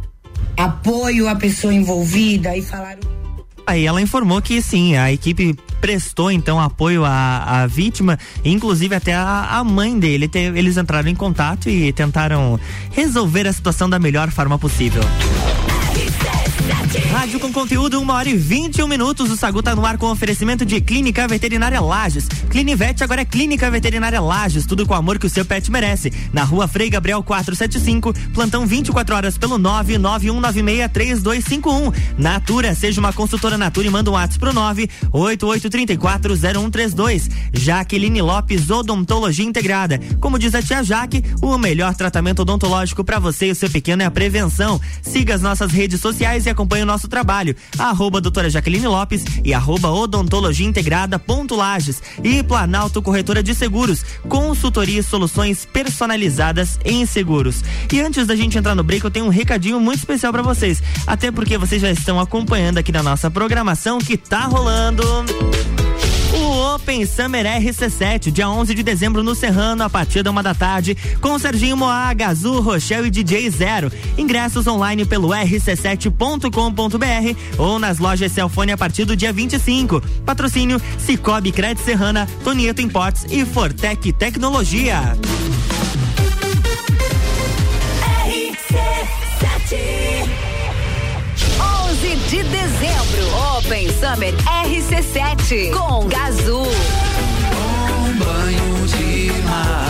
apoio 0.56 1.28
à 1.28 1.34
pessoa 1.34 1.74
envolvida 1.74 2.56
e 2.56 2.62
falar. 2.62 2.96
Aí 3.66 3.84
ela 3.84 4.00
informou 4.00 4.40
que 4.40 4.62
sim, 4.62 4.96
a 4.96 5.12
equipe 5.12 5.54
prestou 5.80 6.30
então 6.30 6.60
apoio 6.60 7.04
à, 7.04 7.62
à 7.62 7.66
vítima, 7.66 8.18
inclusive 8.44 8.94
até 8.94 9.14
a, 9.14 9.58
a 9.58 9.64
mãe 9.64 9.98
dele. 9.98 10.28
Te, 10.28 10.38
eles 10.38 10.76
entraram 10.76 11.08
em 11.08 11.14
contato 11.14 11.68
e 11.68 11.92
tentaram 11.92 12.58
resolver 12.92 13.46
a 13.46 13.52
situação 13.52 13.88
da 13.88 13.98
melhor 13.98 14.30
forma 14.30 14.58
possível. 14.58 15.02
Rádio 16.70 17.40
com 17.40 17.52
conteúdo, 17.52 18.00
uma 18.00 18.14
hora 18.14 18.28
e 18.28 18.36
21 18.36 18.86
minutos. 18.86 19.28
O 19.30 19.36
Sagu 19.36 19.60
tá 19.62 19.74
no 19.74 19.84
ar 19.84 19.98
com 19.98 20.06
oferecimento 20.06 20.64
de 20.64 20.80
Clínica 20.80 21.28
Veterinária 21.28 21.80
Lages. 21.80 22.28
Clinivete 22.48 23.04
agora 23.04 23.20
é 23.22 23.24
Clínica 23.24 23.68
Veterinária 23.70 24.20
Lages. 24.20 24.64
Tudo 24.64 24.86
com 24.86 24.94
o 24.94 24.96
amor 24.96 25.18
que 25.18 25.26
o 25.26 25.30
seu 25.30 25.44
pet 25.44 25.68
merece. 25.70 26.12
Na 26.32 26.44
rua 26.44 26.68
Frei 26.68 26.88
Gabriel 26.88 27.22
475, 27.22 28.14
plantão 28.32 28.66
24 28.66 29.14
horas 29.14 29.36
pelo 29.36 29.58
991963251. 29.58 31.92
Natura, 32.16 32.74
seja 32.74 32.98
uma 33.00 33.12
consultora 33.12 33.58
Natura 33.58 33.88
e 33.88 33.90
manda 33.90 34.10
um 34.10 34.14
WhatsApp 34.14 34.38
pro 34.38 34.54
988340132. 35.12 37.28
Jaqueline 37.52 38.22
Lopes, 38.22 38.70
Odontologia 38.70 39.44
Integrada. 39.44 40.00
Como 40.20 40.38
diz 40.38 40.54
a 40.54 40.62
tia 40.62 40.82
Jaque, 40.82 41.22
o 41.42 41.58
melhor 41.58 41.94
tratamento 41.94 42.40
odontológico 42.42 43.04
para 43.04 43.18
você 43.18 43.48
e 43.48 43.50
o 43.50 43.54
seu 43.54 43.68
pequeno 43.68 44.02
é 44.02 44.06
a 44.06 44.10
prevenção. 44.10 44.80
Siga 45.02 45.34
as 45.34 45.42
nossas 45.42 45.70
redes 45.70 46.00
sociais 46.00 46.46
e 46.46 46.50
acompanhe 46.50 46.59
o 46.62 46.86
nosso 46.86 47.08
trabalho. 47.08 47.54
Arroba 47.78 48.20
doutora 48.20 48.50
Jaqueline 48.50 48.86
Lopes 48.86 49.24
e 49.44 49.52
arroba 49.54 49.90
odontologia 49.90 50.66
integrada 50.66 51.18
ponto 51.18 51.54
Lages 51.54 52.02
e 52.22 52.42
Planalto 52.42 53.02
Corretora 53.02 53.42
de 53.42 53.54
Seguros, 53.54 54.04
consultoria 54.28 55.00
e 55.00 55.02
soluções 55.02 55.66
personalizadas 55.66 56.78
em 56.84 57.04
seguros. 57.06 57.62
E 57.92 58.00
antes 58.00 58.26
da 58.26 58.36
gente 58.36 58.58
entrar 58.58 58.74
no 58.74 58.82
break, 58.82 59.04
eu 59.04 59.10
tenho 59.10 59.26
um 59.26 59.30
recadinho 59.30 59.80
muito 59.80 59.98
especial 59.98 60.32
para 60.32 60.42
vocês, 60.42 60.82
até 61.06 61.30
porque 61.30 61.58
vocês 61.58 61.82
já 61.82 61.90
estão 61.90 62.18
acompanhando 62.20 62.78
aqui 62.78 62.92
na 62.92 63.02
nossa 63.02 63.30
programação 63.30 63.98
que 63.98 64.16
tá 64.16 64.44
rolando 64.46 65.04
Open 66.74 67.04
Summer 67.04 67.44
RC7, 67.44 68.30
dia 68.30 68.48
11 68.48 68.74
de 68.74 68.82
dezembro 68.84 69.24
no 69.24 69.34
Serrano, 69.34 69.82
a 69.82 69.90
partir 69.90 70.22
da 70.22 70.30
uma 70.30 70.42
da 70.42 70.54
tarde, 70.54 70.96
com 71.20 71.36
Serginho 71.36 71.76
Moá, 71.76 72.14
Gazu, 72.14 72.60
Rochelle 72.60 73.08
e 73.08 73.10
DJ 73.10 73.50
Zero. 73.50 73.90
Ingressos 74.16 74.68
online 74.68 75.04
pelo 75.04 75.30
rc7.com.br 75.30 77.36
ou 77.58 77.78
nas 77.78 77.98
lojas 77.98 78.30
Celfone 78.30 78.70
a 78.70 78.78
partir 78.78 79.04
do 79.04 79.16
dia 79.16 79.32
25. 79.32 80.00
Patrocínio 80.24 80.80
Cicobi 80.98 81.50
Crédito 81.50 81.84
Serrana, 81.84 82.28
Tonieto 82.44 82.80
Imports 82.80 83.26
e 83.28 83.44
Fortec 83.44 84.12
Tecnologia. 84.12 85.16
Open 93.70 93.88
Summer 93.88 94.32
RC7 94.64 95.70
com 95.70 96.08
Gazul. 96.08 96.66
Um 96.66 98.18
banho 98.18 98.86
de 98.88 99.30
mar. 99.44 99.89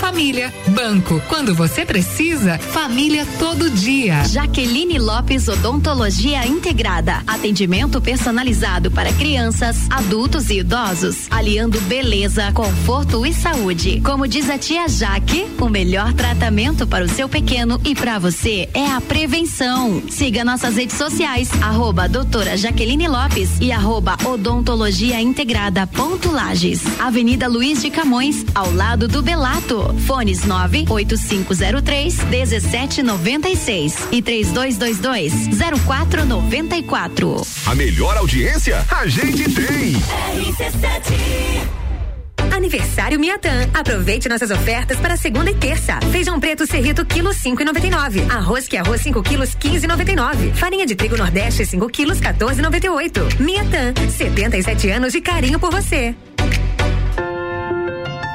Família. 0.00 0.52
Banco, 0.68 1.22
quando 1.28 1.54
você 1.54 1.84
precisa, 1.84 2.58
família 2.58 3.26
todo 3.38 3.68
dia. 3.68 4.24
Jaqueline 4.24 4.98
Lopes 4.98 5.46
Odontologia 5.46 6.46
Integrada. 6.46 7.22
Atendimento 7.26 8.00
personalizado 8.00 8.90
para 8.90 9.12
crianças, 9.12 9.86
adultos 9.90 10.48
e 10.48 10.60
idosos, 10.60 11.26
aliando 11.30 11.78
beleza, 11.82 12.50
conforto 12.52 13.26
e 13.26 13.34
saúde. 13.34 14.00
Como 14.00 14.26
diz 14.26 14.48
a 14.48 14.56
tia 14.56 14.88
Jaque, 14.88 15.46
o 15.60 15.68
melhor 15.68 16.14
tratamento 16.14 16.86
para 16.86 17.04
o 17.04 17.08
seu 17.08 17.28
pequeno 17.28 17.78
e 17.84 17.94
para 17.94 18.18
você 18.18 18.70
é 18.72 18.86
a 18.86 19.02
prevenção. 19.02 20.02
Siga 20.08 20.44
nossas 20.44 20.76
redes 20.76 20.96
sociais, 20.96 21.50
arroba 21.60 22.08
doutora 22.08 22.56
Jaqueline 22.56 23.06
Lopes 23.06 23.50
e 23.60 23.70
arroba 23.70 24.16
odontologia 24.24 25.20
integrada 25.20 25.86
ponto 25.86 26.32
Lages. 26.32 26.80
Avenida 26.98 27.46
Luiz 27.46 27.82
de 27.82 27.90
Camões, 27.90 28.46
ao 28.54 28.72
lado 28.72 29.06
do 29.06 29.20
Belato. 29.20 29.89
Fones 29.94 30.44
98503 30.44 32.24
1796 32.24 34.08
e 34.12 34.22
3222 34.22 35.32
0494. 35.86 37.46
A 37.66 37.74
melhor 37.74 38.16
audiência 38.16 38.84
a 38.90 39.06
gente 39.06 39.44
tem. 39.44 39.92
RC7 39.94 41.80
Aniversário 42.60 43.18
Miatã. 43.18 43.68
Aproveite 43.72 44.28
nossas 44.28 44.50
ofertas 44.50 44.98
para 44.98 45.16
segunda 45.16 45.50
e 45.50 45.54
terça. 45.54 45.98
Feijão 46.12 46.38
preto 46.38 46.66
serrito 46.66 47.06
quilo 47.06 47.32
cinco 47.32 47.62
e 47.62 47.64
noventa 47.64 47.86
e 47.86 47.90
nove. 47.90 48.20
Arroz 48.28 48.68
que 48.68 48.76
arroz 48.76 49.00
5 49.00 49.22
quilos 49.22 49.54
quinze 49.54 49.86
e 49.86 49.88
noventa 49.88 50.12
e 50.12 50.16
nove. 50.16 50.52
Farinha 50.52 50.84
de 50.84 50.94
trigo 50.94 51.16
nordeste 51.16 51.64
5 51.64 51.88
quilos 51.88 52.20
14 52.20 52.58
e 52.58 52.62
noventa 52.62 52.86
e 52.86 52.90
oito. 52.90 53.20
Miatã, 53.38 53.94
77 54.10 54.90
anos 54.90 55.12
de 55.12 55.20
carinho 55.20 55.58
por 55.58 55.70
você. 55.70 56.14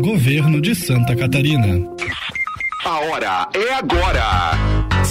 Governo 0.00 0.60
de 0.60 0.74
Santa 0.74 1.14
Catarina. 1.14 1.78
A 2.84 2.98
hora 3.00 3.48
é 3.54 3.74
agora. 3.74 4.71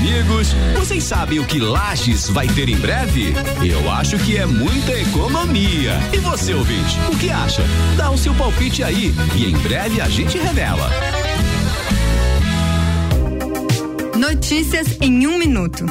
Amigos, 0.00 0.54
vocês 0.74 1.04
sabem 1.04 1.38
o 1.40 1.44
que 1.44 1.58
Lages 1.58 2.30
vai 2.30 2.46
ter 2.48 2.70
em 2.70 2.76
breve? 2.76 3.34
Eu 3.62 3.90
acho 3.90 4.18
que 4.18 4.38
é 4.38 4.46
muita 4.46 4.92
economia. 4.92 5.92
E 6.10 6.16
você, 6.16 6.54
ouvinte, 6.54 6.98
o 7.12 7.18
que 7.18 7.28
acha? 7.28 7.62
Dá 7.98 8.10
o 8.10 8.16
seu 8.16 8.34
palpite 8.34 8.82
aí 8.82 9.14
e 9.36 9.44
em 9.44 9.56
breve 9.58 10.00
a 10.00 10.08
gente 10.08 10.38
revela. 10.38 10.90
Notícias 14.16 14.96
em 15.02 15.26
um 15.26 15.36
minuto. 15.36 15.84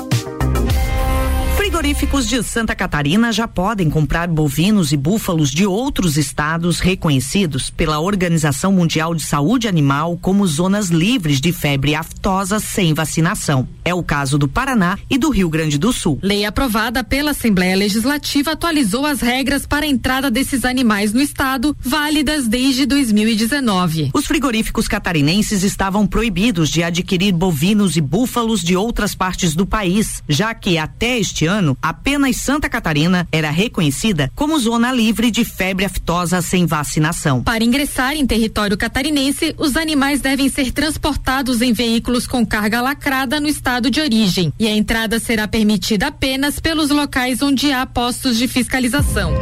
Frigoríficos 1.70 2.28
de 2.28 2.42
Santa 2.42 2.74
Catarina 2.74 3.32
já 3.32 3.48
podem 3.48 3.92
comprar 3.92 4.28
bovinos 4.28 4.92
e 4.92 4.98
búfalos 4.98 5.52
de 5.52 5.68
outros 5.68 6.18
estados 6.18 6.80
reconhecidos 6.80 7.70
pela 7.70 8.00
Organização 8.00 8.74
Mundial 8.74 9.14
de 9.14 9.22
Saúde 9.22 9.68
Animal 9.68 10.18
como 10.20 10.48
zonas 10.48 10.88
livres 10.88 11.40
de 11.40 11.54
febre 11.54 11.94
aftosa 11.94 12.60
sem 12.60 12.92
vacinação. 12.92 13.68
É 13.86 13.94
o 13.94 14.02
caso 14.02 14.40
do 14.40 14.48
Paraná 14.48 14.98
e 15.08 15.16
do 15.16 15.30
Rio 15.30 15.48
Grande 15.48 15.78
do 15.78 15.94
Sul. 15.94 16.18
Lei 16.24 16.44
aprovada 16.44 17.04
pela 17.04 17.32
Assembleia 17.32 17.76
Legislativa 17.76 18.54
atualizou 18.54 19.06
as 19.06 19.22
regras 19.22 19.68
para 19.68 19.86
a 19.86 19.90
entrada 19.90 20.32
desses 20.32 20.66
animais 20.66 21.14
no 21.14 21.22
estado, 21.22 21.78
válidas 21.80 22.48
desde 22.48 22.88
2019. 22.88 24.10
Os 24.12 24.26
frigoríficos 24.26 24.88
catarinenses 24.88 25.62
estavam 25.62 26.08
proibidos 26.08 26.70
de 26.70 26.82
adquirir 26.82 27.32
bovinos 27.32 27.96
e 27.96 28.02
búfalos 28.02 28.62
de 28.62 28.76
outras 28.76 29.14
partes 29.14 29.54
do 29.54 29.68
país, 29.68 30.24
já 30.28 30.52
que 30.56 30.76
até 30.80 31.20
este 31.20 31.46
ano, 31.46 31.59
apenas 31.82 32.38
Santa 32.38 32.70
Catarina 32.70 33.28
era 33.32 33.50
reconhecida 33.50 34.32
como 34.36 34.60
zona 34.60 34.92
livre 34.92 35.30
de 35.32 35.44
febre 35.44 35.86
aftosa 35.86 36.42
sem 36.42 36.66
vacinação. 36.66 37.44
Para 37.44 37.64
ingressar 37.64 38.14
em 38.14 38.26
território 38.26 38.78
catarinense, 38.78 39.54
os 39.58 39.76
animais 39.76 40.22
devem 40.22 40.50
ser 40.50 40.72
transportados 40.72 41.62
em 41.62 41.74
veículos 41.74 42.26
com 42.26 42.46
carga 42.46 42.82
lacrada 42.82 43.40
no 43.40 43.48
estado 43.48 43.92
de 43.92 44.00
origem. 44.00 44.54
E 44.60 44.68
a 44.68 44.72
entrada 44.72 45.20
será 45.20 45.48
permitida 45.48 46.08
apenas 46.08 46.60
pelos 46.60 46.90
locais 46.90 47.42
onde 47.42 47.72
há 47.72 47.86
postos 47.86 48.38
de 48.38 48.48
fiscalização. 48.48 49.34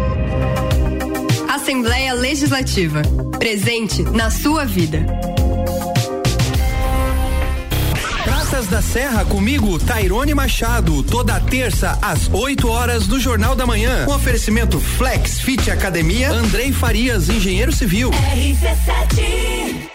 Assembleia 1.48 2.14
Legislativa. 2.14 3.02
Presente 3.40 4.04
na 4.04 4.30
sua 4.30 4.66
vida. 4.66 5.06
Festas 8.58 8.67
da 8.67 8.82
Serra 8.82 9.24
comigo, 9.24 9.78
Tairone 9.78 10.34
Machado, 10.34 11.04
toda 11.04 11.39
terça 11.39 11.96
às 12.02 12.28
8 12.28 12.67
horas 12.67 13.06
do 13.06 13.20
Jornal 13.20 13.56
da 13.56 13.67
Manhã. 13.67 14.08
Um 14.08 14.13
oferecimento 14.13 14.80
Flex 14.80 15.39
Fit 15.39 15.70
Academia, 15.70 16.32
Andrei 16.32 16.72
Farias, 16.72 17.30
engenheiro 17.30 17.72
civil. 17.72 18.10
RC7 18.10 19.88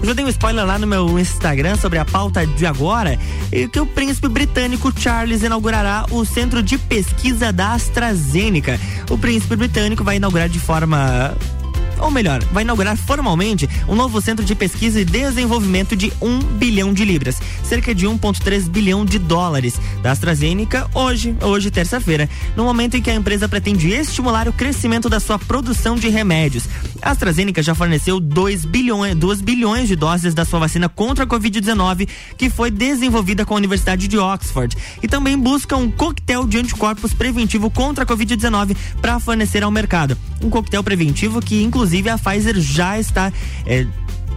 Eu 0.00 0.06
já 0.06 0.12
dei 0.12 0.24
um 0.24 0.28
spoiler 0.28 0.64
lá 0.64 0.78
no 0.78 0.86
meu 0.86 1.18
Instagram 1.18 1.76
sobre 1.76 1.98
a 1.98 2.04
pauta 2.04 2.46
de 2.46 2.64
agora, 2.66 3.18
e 3.52 3.66
que 3.66 3.80
o 3.80 3.86
príncipe 3.86 4.28
britânico 4.28 4.92
Charles 4.96 5.42
inaugurará 5.42 6.06
o 6.10 6.24
centro 6.24 6.62
de 6.62 6.78
pesquisa 6.78 7.52
da 7.52 7.72
AstraZeneca. 7.72 8.78
O 9.10 9.18
príncipe 9.18 9.56
britânico 9.56 10.04
vai 10.04 10.16
inaugurar 10.16 10.48
de 10.48 10.60
forma 10.60 11.36
ou 12.00 12.10
melhor, 12.10 12.42
vai 12.52 12.62
inaugurar 12.62 12.96
formalmente 12.96 13.68
um 13.88 13.94
novo 13.94 14.20
centro 14.20 14.44
de 14.44 14.54
pesquisa 14.54 15.00
e 15.00 15.04
desenvolvimento 15.04 15.96
de 15.96 16.12
1 16.20 16.38
bilhão 16.58 16.92
de 16.92 17.04
libras, 17.04 17.40
cerca 17.62 17.94
de 17.94 18.06
1,3 18.06 18.68
bilhão 18.68 19.04
de 19.04 19.18
dólares, 19.18 19.80
da 20.02 20.12
AstraZeneca 20.12 20.88
hoje, 20.94 21.36
hoje 21.42 21.70
terça-feira, 21.70 22.28
no 22.56 22.64
momento 22.64 22.96
em 22.96 23.02
que 23.02 23.10
a 23.10 23.14
empresa 23.14 23.48
pretende 23.48 23.88
estimular 23.88 24.48
o 24.48 24.52
crescimento 24.52 25.08
da 25.08 25.20
sua 25.20 25.38
produção 25.38 25.96
de 25.96 26.08
remédios. 26.08 26.64
A 27.02 27.10
AstraZeneca 27.10 27.62
já 27.62 27.74
forneceu 27.74 28.20
2 28.20 28.64
bilhões, 28.64 29.14
2 29.16 29.40
bilhões 29.40 29.88
de 29.88 29.96
doses 29.96 30.34
da 30.34 30.44
sua 30.44 30.60
vacina 30.60 30.88
contra 30.88 31.24
a 31.24 31.26
Covid-19, 31.26 32.08
que 32.36 32.48
foi 32.48 32.70
desenvolvida 32.70 33.44
com 33.44 33.54
a 33.54 33.56
Universidade 33.56 34.08
de 34.08 34.18
Oxford, 34.18 34.76
e 35.02 35.08
também 35.08 35.38
busca 35.38 35.76
um 35.76 35.90
coquetel 35.90 36.46
de 36.46 36.58
anticorpos 36.58 37.12
preventivo 37.12 37.70
contra 37.70 38.04
a 38.04 38.06
Covid-19 38.06 38.76
para 39.00 39.20
fornecer 39.20 39.62
ao 39.62 39.70
mercado. 39.70 40.16
Um 40.42 40.50
coquetel 40.50 40.82
preventivo 40.82 41.40
que, 41.40 41.62
inclusive, 41.62 41.87
Inclusive, 41.88 42.10
a 42.10 42.18
Pfizer 42.18 42.60
já 42.60 42.98
está. 42.98 43.32
É, 43.64 43.86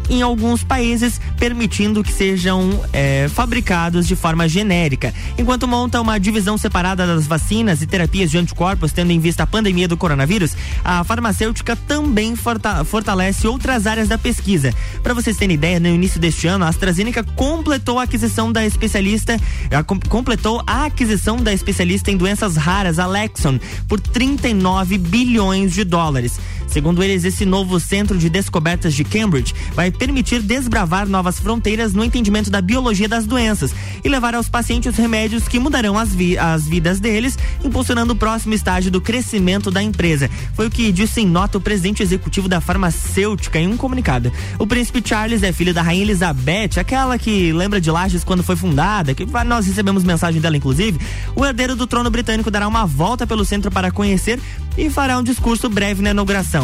em 0.10 0.22
alguns 0.22 0.64
países, 0.64 1.22
permitindo 1.38 2.04
que 2.04 2.12
sejam 2.12 2.84
é, 2.92 3.30
fabricados 3.30 4.06
de 4.06 4.16
forma 4.16 4.48
genérica. 4.48 5.14
Enquanto 5.38 5.68
monta 5.68 6.02
uma 6.02 6.20
divisão 6.20 6.58
separada 6.58 7.08
das 7.08 7.26
vacinas 7.26 7.82
e 7.82 7.88
terapias 7.88 8.30
de 8.30 8.38
anticorpos, 8.38 8.92
tendo 8.92 9.12
em 9.12 9.20
vista 9.20 9.44
a 9.44 9.48
pandemia 9.48 9.88
do 9.88 9.96
coronavírus, 9.96 10.56
a 10.84 11.04
farmacêutica 11.04 11.76
também 11.76 12.36
fortalece 12.36 13.48
outras 13.48 13.88
áreas 13.88 14.10
da 14.10 14.18
pesquisa. 14.18 14.74
Para 15.02 15.14
vocês 15.14 15.38
terem 15.38 15.56
ideia, 15.56 15.80
no 15.80 15.88
início 15.88 16.20
deste 16.20 16.46
ano, 16.46 16.66
a 16.66 16.68
AstraZeneca 16.68 17.24
completou 17.24 17.98
a 17.98 18.04
aquisição 18.04 18.52
da 18.52 18.66
especialista, 18.66 19.38
a, 19.72 19.84
completou 19.84 20.62
a 20.68 20.86
aquisição 20.86 21.38
da 21.38 21.54
especialista 21.54 22.12
em 22.12 22.18
doenças 22.18 22.58
raras, 22.58 23.00
Alexon, 23.00 23.58
por 23.88 24.00
39 24.00 24.98
bilhões 24.98 25.74
de 25.74 25.86
dólares. 25.86 26.38
Segundo 26.72 27.04
eles, 27.04 27.26
esse 27.26 27.46
novo 27.46 27.80
centro 27.82 28.18
de 28.18 28.30
descobertas 28.30 28.94
de 28.94 29.04
Cambridge 29.04 29.54
vai 29.74 29.92
permitir 29.92 30.42
desbravar 30.42 31.06
novas 31.06 31.38
fronteiras 31.38 31.94
no 31.94 32.04
entendimento 32.04 32.50
da 32.50 32.62
biologia 32.62 33.10
das 33.10 33.26
doenças 33.26 33.76
e 34.02 34.08
levar 34.08 34.34
aos 34.36 34.48
pacientes 34.48 34.96
remédios 34.96 35.50
que 35.50 35.60
mudarão 35.60 35.98
as, 35.98 36.16
vi 36.16 36.38
as 36.38 36.66
vidas 36.66 37.02
deles, 37.02 37.38
impulsionando 37.64 38.14
o 38.14 38.16
próximo 38.16 38.54
estágio 38.54 38.90
do 38.90 39.02
crescimento 39.02 39.70
da 39.70 39.84
empresa. 39.84 40.30
Foi 40.54 40.68
o 40.68 40.72
que 40.72 40.94
disse 40.94 41.20
em 41.20 41.28
nota 41.28 41.58
o 41.58 41.62
presidente 41.62 42.02
executivo 42.02 42.48
da 42.48 42.62
farmacêutica 42.62 43.60
em 43.60 43.68
um 43.68 43.76
comunicado. 43.76 44.32
O 44.58 44.66
príncipe 44.66 45.02
Charles 45.04 45.44
é 45.44 45.52
filho 45.52 45.74
da 45.74 45.82
rainha 45.82 46.04
Elizabeth, 46.04 46.80
aquela 46.80 47.18
que 47.18 47.52
lembra 47.52 47.82
de 47.82 47.92
Lages 47.92 48.24
quando 48.24 48.44
foi 48.44 48.56
fundada, 48.56 49.14
que 49.14 49.26
nós 49.46 49.68
recebemos 49.68 50.04
mensagem 50.04 50.40
dela 50.40 50.56
inclusive. 50.56 51.00
O 51.36 51.46
herdeiro 51.46 51.76
do 51.76 51.86
trono 51.86 52.10
britânico 52.10 52.50
dará 52.50 52.68
uma 52.68 52.86
volta 52.86 53.28
pelo 53.28 53.44
centro 53.44 53.70
para 53.70 53.92
conhecer 53.92 54.40
e 54.78 54.90
fará 54.90 55.18
um 55.18 55.24
discurso 55.24 55.70
breve 55.70 56.02
na 56.02 56.12
inauguração. 56.12 56.61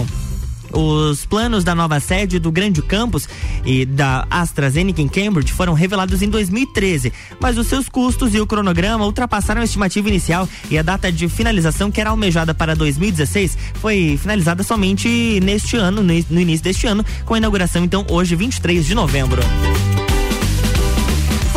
Os 0.71 1.25
planos 1.25 1.63
da 1.63 1.73
nova 1.73 1.99
sede 1.99 2.39
do 2.39 2.51
grande 2.51 2.81
campus 2.81 3.27
e 3.65 3.85
da 3.85 4.27
AstraZeneca 4.29 5.01
em 5.01 5.07
Cambridge 5.07 5.53
foram 5.53 5.73
revelados 5.73 6.21
em 6.21 6.29
2013, 6.29 7.13
mas 7.39 7.57
os 7.57 7.67
seus 7.67 7.87
custos 7.87 8.35
e 8.35 8.39
o 8.39 8.47
cronograma 8.47 9.05
ultrapassaram 9.05 9.61
a 9.61 9.63
estimativa 9.63 10.09
inicial 10.09 10.47
e 10.69 10.77
a 10.77 10.81
data 10.81 11.11
de 11.11 11.27
finalização, 11.29 11.89
que 11.89 12.01
era 12.01 12.09
almejada 12.09 12.53
para 12.53 12.75
2016, 12.75 13.57
foi 13.75 14.19
finalizada 14.21 14.63
somente 14.63 15.39
neste 15.41 15.77
ano, 15.77 16.03
no 16.03 16.41
início 16.41 16.63
deste 16.63 16.85
ano, 16.85 17.05
com 17.25 17.33
a 17.33 17.37
inauguração 17.37 17.83
então 17.83 18.05
hoje, 18.09 18.35
23 18.35 18.85
de 18.85 18.93
novembro. 18.93 19.41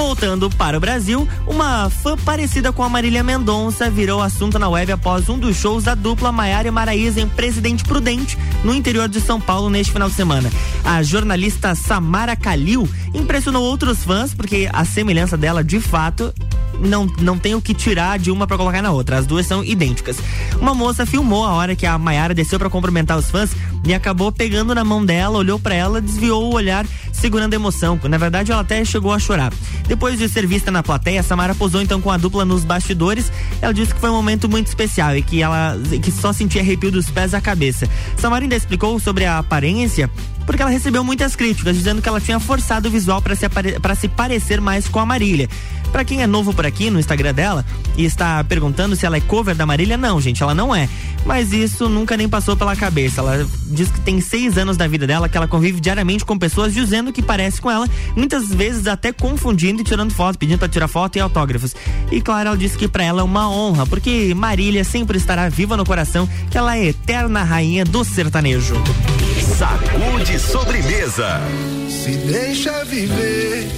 Voltando 0.01 0.49
para 0.49 0.79
o 0.79 0.81
Brasil, 0.81 1.29
uma 1.47 1.91
fã 1.91 2.17
parecida 2.17 2.73
com 2.73 2.83
a 2.83 2.89
Marília 2.89 3.23
Mendonça 3.23 3.91
virou 3.91 4.23
assunto 4.23 4.59
na 4.59 4.67
web 4.67 4.91
após 4.91 5.29
um 5.29 5.39
dos 5.39 5.59
shows 5.59 5.85
da 5.85 5.95
dupla 5.95 6.33
Maiara 6.33 6.67
e 6.67 6.71
Maraíza 6.71 7.21
em 7.21 7.29
Presidente 7.29 7.85
Prudente, 7.85 8.37
no 8.65 8.75
interior 8.75 9.11
de 9.11 9.21
São 9.21 9.39
Paulo, 9.39 9.69
neste 9.69 9.93
final 9.93 10.09
de 10.09 10.15
semana. 10.15 10.51
A 10.83 11.03
jornalista 11.03 11.75
Samara 11.75 12.35
Kalil 12.35 12.89
impressionou 13.13 13.63
outros 13.63 14.03
fãs, 14.03 14.33
porque 14.33 14.71
a 14.73 14.87
semelhança 14.87 15.37
dela, 15.37 15.63
de 15.63 15.79
fato, 15.79 16.33
não, 16.81 17.07
não 17.21 17.39
tem 17.39 17.55
o 17.55 17.61
que 17.61 17.75
tirar 17.75 18.19
de 18.19 18.31
uma 18.31 18.47
para 18.47 18.57
colocar 18.57 18.83
na 18.83 18.91
outra. 18.91 19.19
As 19.19 19.27
duas 19.27 19.47
são 19.47 19.63
idênticas. 19.63 20.17
Uma 20.59 20.75
moça 20.75 21.05
filmou 21.05 21.45
a 21.45 21.53
hora 21.53 21.77
que 21.77 21.87
a 21.87 21.99
Maiara 21.99 22.35
desceu 22.35 22.59
para 22.59 22.71
cumprimentar 22.71 23.19
os 23.19 23.31
fãs 23.31 23.51
e 23.85 23.95
acabou 23.95 24.33
pegando 24.33 24.75
na 24.75 24.85
mão 24.85 25.05
dela, 25.05 25.39
olhou 25.39 25.59
para 25.59 25.75
ela, 25.75 26.01
desviou 26.01 26.45
o 26.45 26.55
olhar, 26.55 26.87
segurando 27.13 27.53
a 27.53 27.57
emoção. 27.57 28.01
Na 28.09 28.19
verdade, 28.19 28.51
ela 28.51 28.63
até 28.63 28.85
chegou 28.85 29.13
a 29.13 29.19
chorar. 29.19 29.53
Depois 29.91 30.17
de 30.17 30.29
ser 30.29 30.47
vista 30.47 30.71
na 30.71 30.85
plateia, 30.85 31.21
Samara 31.21 31.53
posou 31.53 31.83
então 31.83 32.01
com 32.01 32.13
a 32.13 32.17
dupla 32.17 32.45
nos 32.45 32.63
bastidores. 32.63 33.33
Ela 33.61 33.75
disse 33.75 33.93
que 33.93 33.99
foi 33.99 34.09
um 34.09 34.13
momento 34.13 34.49
muito 34.49 34.69
especial 34.69 35.17
e 35.17 35.21
que 35.21 35.43
ela 35.43 35.77
que 36.01 36.13
só 36.13 36.33
sentia 36.33 36.63
arrepio 36.63 36.93
dos 36.93 37.11
pés 37.11 37.35
à 37.35 37.41
cabeça. 37.41 37.89
Samara 38.17 38.45
ainda 38.45 38.55
explicou 38.55 39.01
sobre 39.01 39.25
a 39.25 39.39
aparência 39.39 40.09
porque 40.47 40.63
ela 40.63 40.71
recebeu 40.71 41.03
muitas 41.03 41.35
críticas 41.35 41.77
dizendo 41.77 42.01
que 42.01 42.09
ela 42.09 42.21
tinha 42.21 42.39
forçado 42.39 42.89
o 42.89 42.91
visual 42.91 43.21
para 43.21 43.35
se, 43.35 43.47
se 43.97 44.09
parecer 44.09 44.61
mais 44.61 44.87
com 44.87 45.01
a 45.01 45.07
Marília. 45.07 45.49
Para 45.91 46.05
quem 46.05 46.23
é 46.23 46.27
novo 46.27 46.55
por 46.55 46.65
aqui 46.65 46.89
no 46.89 47.01
Instagram 47.01 47.35
dela 47.35 47.65
e 47.97 48.05
está 48.05 48.43
perguntando 48.45 48.95
se 48.95 49.05
ela 49.05 49.17
é 49.17 49.21
cover 49.21 49.57
da 49.57 49.67
Marília, 49.67 49.97
não, 49.97 50.21
gente, 50.21 50.41
ela 50.41 50.55
não 50.55 50.75
é. 50.75 50.89
Mas 51.25 51.53
isso 51.53 51.89
nunca 51.89 52.17
nem 52.17 52.29
passou 52.29 52.57
pela 52.57 52.75
cabeça. 52.75 53.21
Ela 53.21 53.47
diz 53.67 53.89
que 53.91 54.01
tem 54.01 54.21
seis 54.21 54.57
anos 54.57 54.77
da 54.77 54.87
vida 54.89 55.07
dela 55.07 55.29
que 55.29 55.37
ela 55.37 55.47
convive 55.47 55.81
diariamente 55.81 56.25
com 56.25 56.39
pessoas 56.39 56.73
dizendo 56.73 57.13
que 57.13 57.23
parece 57.23 57.61
com 57.61 57.71
ela, 57.71 57.89
muitas 58.17 58.53
vezes 58.53 58.87
até 58.87 59.13
confundindo 59.13 59.83
e 59.83 59.85
tirando 59.85 60.13
foto, 60.13 60.39
pedindo 60.39 60.59
para 60.59 60.69
tirar 60.69 60.89
foto 60.89 61.17
e 61.17 61.21
autógrafos. 61.21 61.75
E 62.11 62.21
claro, 62.21 62.49
ela 62.49 62.59
disse 62.59 62.77
que 62.77 62.89
para 62.89 63.05
ela 63.05 63.21
é 63.21 63.25
uma 63.25 63.51
honra, 63.51 63.87
porque 63.87 64.35
Marília 64.35 64.85
sempre 64.85 65.19
estará 65.19 65.49
viva 65.49 65.77
no 65.77 65.85
coração, 65.85 66.29
que 66.51 66.59
ela 66.59 66.77
é 66.77 66.87
eterna 66.87 67.43
rainha 67.43 67.85
do 67.85 68.05
sertanejo. 68.05 68.75
Sacude 69.57 70.39
sobremesa. 70.39 71.41
Se 71.89 72.13
deixa 72.17 72.85
viver 72.85 73.69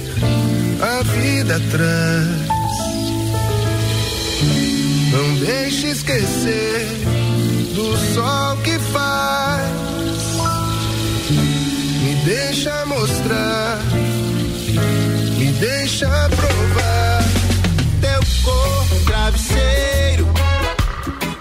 a 0.81 1.03
vida 1.03 1.57
atrás. 1.57 2.63
Não 5.11 5.35
deixe 5.35 5.87
esquecer 5.87 6.87
do 7.73 7.97
sol 8.13 8.57
que 8.57 8.77
faz. 8.79 9.71
Me 12.01 12.15
deixa 12.25 12.85
mostrar, 12.85 13.79
me 15.37 15.51
deixa 15.53 16.07
provar. 16.29 17.23
Teu 18.01 18.43
corpo 18.43 19.05
travesseiro 19.05 20.27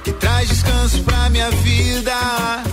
que 0.02 0.12
traz 0.12 0.48
descanso 0.48 1.02
pra 1.02 1.28
minha 1.28 1.50
vida. 1.50 2.71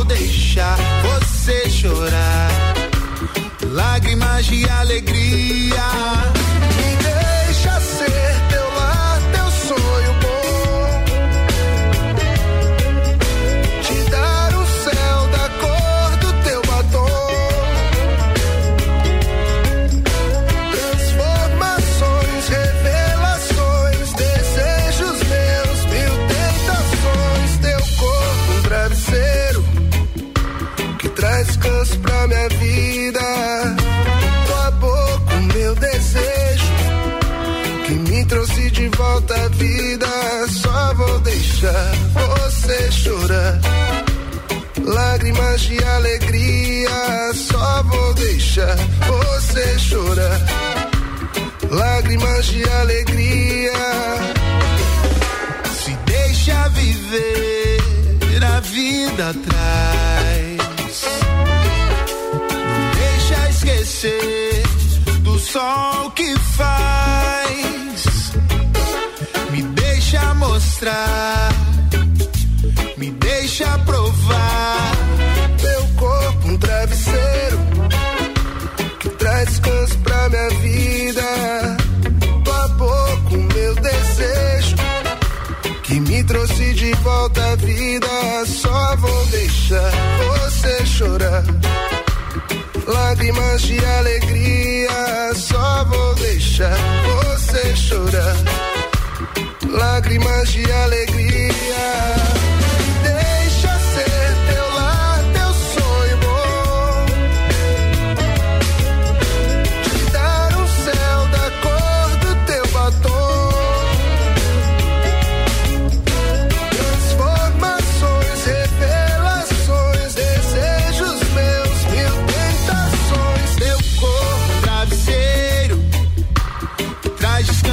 Vou 0.00 0.04
deixar 0.06 0.78
você 1.02 1.68
chorar. 1.68 2.50
Lágrimas 3.70 4.46
de 4.46 4.66
alegria. 4.68 6.39
Descanso 31.44 31.98
pra 32.00 32.26
minha 32.26 32.48
vida. 32.48 33.20
Tua 34.46 34.70
boca, 34.72 35.34
o 35.34 35.42
meu 35.54 35.74
desejo 35.74 36.72
que 37.86 37.92
me 37.92 38.24
trouxe 38.26 38.70
de 38.70 38.88
volta 38.88 39.34
à 39.34 39.48
vida. 39.48 40.06
Só 40.48 40.94
vou 40.94 41.20
deixar 41.20 41.92
você 42.12 42.92
chorar. 42.92 43.60
Lágrimas 44.84 45.60
de 45.62 45.82
alegria, 45.84 47.32
só 47.34 47.82
vou 47.84 48.14
deixar 48.14 48.76
você 49.06 49.78
chorar. 49.78 50.40
Lágrimas 51.70 52.46
de 52.46 52.64
alegria. 52.68 53.72
Se 55.84 55.92
deixa 56.04 56.68
viver 56.70 58.44
a 58.44 58.60
vida 58.60 59.30
atrás. 59.30 60.39
Não 60.90 60.96
deixa 62.98 63.48
esquecer 63.48 64.62
do 65.20 65.38
sol 65.38 66.10
que 66.10 66.36
faz. 66.56 68.32
Me 69.52 69.62
deixa 69.62 70.34
mostrar, 70.34 71.52
me 72.96 73.12
deixa 73.12 73.78
provar. 73.86 74.96
Meu 75.62 75.86
corpo, 75.96 76.48
um 76.48 76.58
travesseiro 76.58 77.60
que 78.98 79.10
traz 79.10 79.48
descanso 79.48 79.96
pra 79.98 80.28
minha 80.28 80.50
vida. 80.60 81.76
Tua 82.44 82.66
boca, 82.68 83.34
o 83.34 83.54
meu 83.54 83.74
desejo 83.76 84.74
que 85.84 86.00
me 86.00 86.24
trouxe 86.24 86.74
de 86.74 86.92
volta 86.94 87.52
à 87.52 87.54
vida. 87.54 88.08
Só 88.44 88.96
vou 88.96 89.26
deixar 89.26 89.92
chorar. 91.00 91.42
Lágrimas 92.86 93.62
de 93.62 93.78
alegria, 93.86 95.32
só 95.34 95.84
vou 95.84 96.14
deixar 96.16 96.76
você 97.08 97.74
chorar. 97.74 98.36
Lágrimas 99.66 100.52
de 100.52 100.70
alegria. 100.70 102.49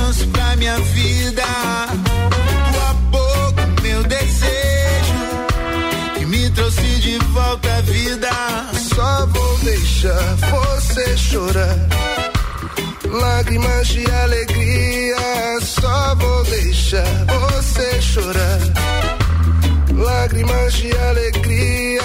Descanso 0.08 0.28
pra 0.30 0.56
minha 0.56 0.78
vida. 0.80 1.44
Tua 2.72 2.94
boca, 3.12 3.68
meu 3.82 4.04
desejo, 4.04 5.14
que 6.16 6.26
me 6.26 6.50
trouxe 6.52 7.00
de 7.00 7.18
volta 7.34 7.76
à 7.76 7.82
vida. 7.82 8.30
Só 8.96 9.26
vou 9.28 9.58
deixar 9.60 10.36
você 10.36 11.18
chorar. 11.18 11.78
Lágrimas 13.06 13.88
de 13.88 14.06
alegria, 14.12 15.60
só 15.62 16.16
vou 16.16 16.44
deixar 16.46 17.06
você 17.26 18.02
chorar. 18.02 18.60
Lágrimas 19.94 20.74
de 20.74 20.92
alegria. 20.98 21.97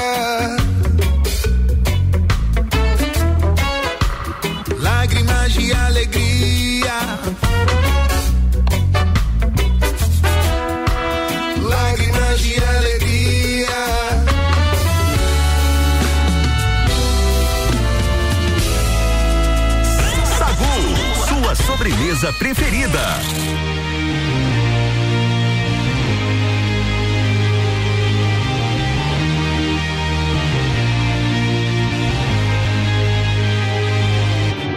Sobremesa 22.22 22.32
preferida. 22.38 23.20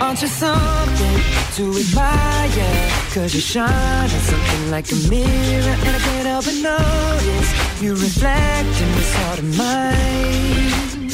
Aren't 0.02 0.22
you 0.22 0.28
something 0.28 1.20
to 1.56 1.78
admire? 1.78 2.92
Cause 3.14 3.34
you 3.34 3.42
shine 3.42 3.70
on 3.70 4.10
something 4.10 4.72
like 4.72 4.92
a 4.92 4.96
mirror 5.10 5.76
And 5.86 5.96
I 5.96 6.00
can't 6.00 6.28
help 6.28 6.46
but 6.46 6.56
notice 6.56 7.82
You 7.82 7.94
reflect 7.94 8.82
in 8.82 8.92
this 8.98 9.16
heart 9.16 9.40
of 9.40 9.58
mine 9.58 11.08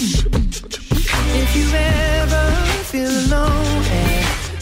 If 1.41 1.55
you 1.55 1.65
ever 1.73 2.51
feel 2.89 3.09
alone 3.09 3.70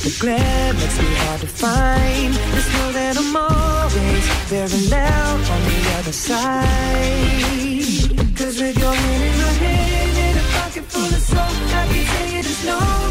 the 0.04 0.16
glare 0.20 0.74
makes 0.74 0.98
me 1.00 1.14
hard 1.24 1.42
to 1.42 1.48
find. 1.48 2.34
Just 2.34 2.72
know 2.74 2.92
that 2.92 3.18
I'm 3.18 3.36
always 3.36 4.26
very 4.48 4.82
loud 4.88 5.42
on 5.56 5.62
the 5.70 5.80
other 5.98 6.14
side. 6.14 7.58
Cause 8.38 8.62
with 8.62 8.78
your 8.80 8.94
hand 8.94 9.24
in 9.24 9.36
my 9.44 9.54
hand 9.64 10.18
and 10.26 10.38
a 10.40 10.44
pocket 10.58 10.86
full 10.86 11.04
of 11.04 11.22
soap 11.30 11.40
I 11.40 11.88
can 11.92 12.06
tell 12.06 12.28
you 12.34 12.44
there's 12.44 12.66
no 12.66 13.09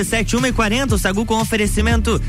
RC7 0.00 0.38
1 0.38 0.46
e 0.46 0.52
40, 0.52 0.94
o 0.94 0.98
Sagu 0.98 1.24
com 1.26 1.40
oferecimento 1.40 2.20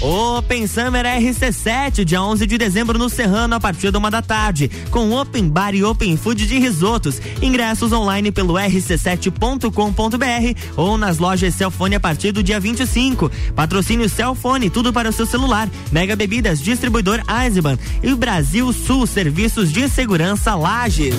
Open 0.00 0.66
Summer 0.66 1.04
RC7, 1.04 2.04
dia 2.04 2.22
11 2.22 2.46
de 2.46 2.56
dezembro 2.56 2.98
no 2.98 3.10
Serrano, 3.10 3.54
a 3.54 3.60
partir 3.60 3.90
da 3.90 3.98
uma 3.98 4.10
da 4.10 4.22
tarde, 4.22 4.70
com 4.90 5.12
Open 5.12 5.46
Bar 5.46 5.74
e 5.74 5.84
Open 5.84 6.16
Food 6.16 6.46
de 6.46 6.58
risotos. 6.58 7.20
Ingressos 7.42 7.92
online 7.92 8.32
pelo 8.32 8.54
rc7.com.br 8.54 10.60
ou 10.74 10.96
nas 10.96 11.18
lojas 11.18 11.54
Celfone 11.54 11.96
a 11.96 12.00
partir 12.00 12.32
do 12.32 12.42
dia 12.42 12.58
25. 12.58 13.30
Patrocínio 13.54 14.08
Celfone, 14.08 14.70
tudo 14.70 14.90
para 14.90 15.10
o 15.10 15.12
seu 15.12 15.26
celular. 15.26 15.68
Mega 15.92 16.16
Bebidas, 16.16 16.62
distribuidor 16.62 17.20
Eisenbahn 17.28 17.76
e 18.02 18.14
Brasil 18.14 18.72
Sul 18.72 19.06
Serviços 19.06 19.70
de 19.70 19.86
Segurança 19.86 20.54
Lages. 20.54 21.14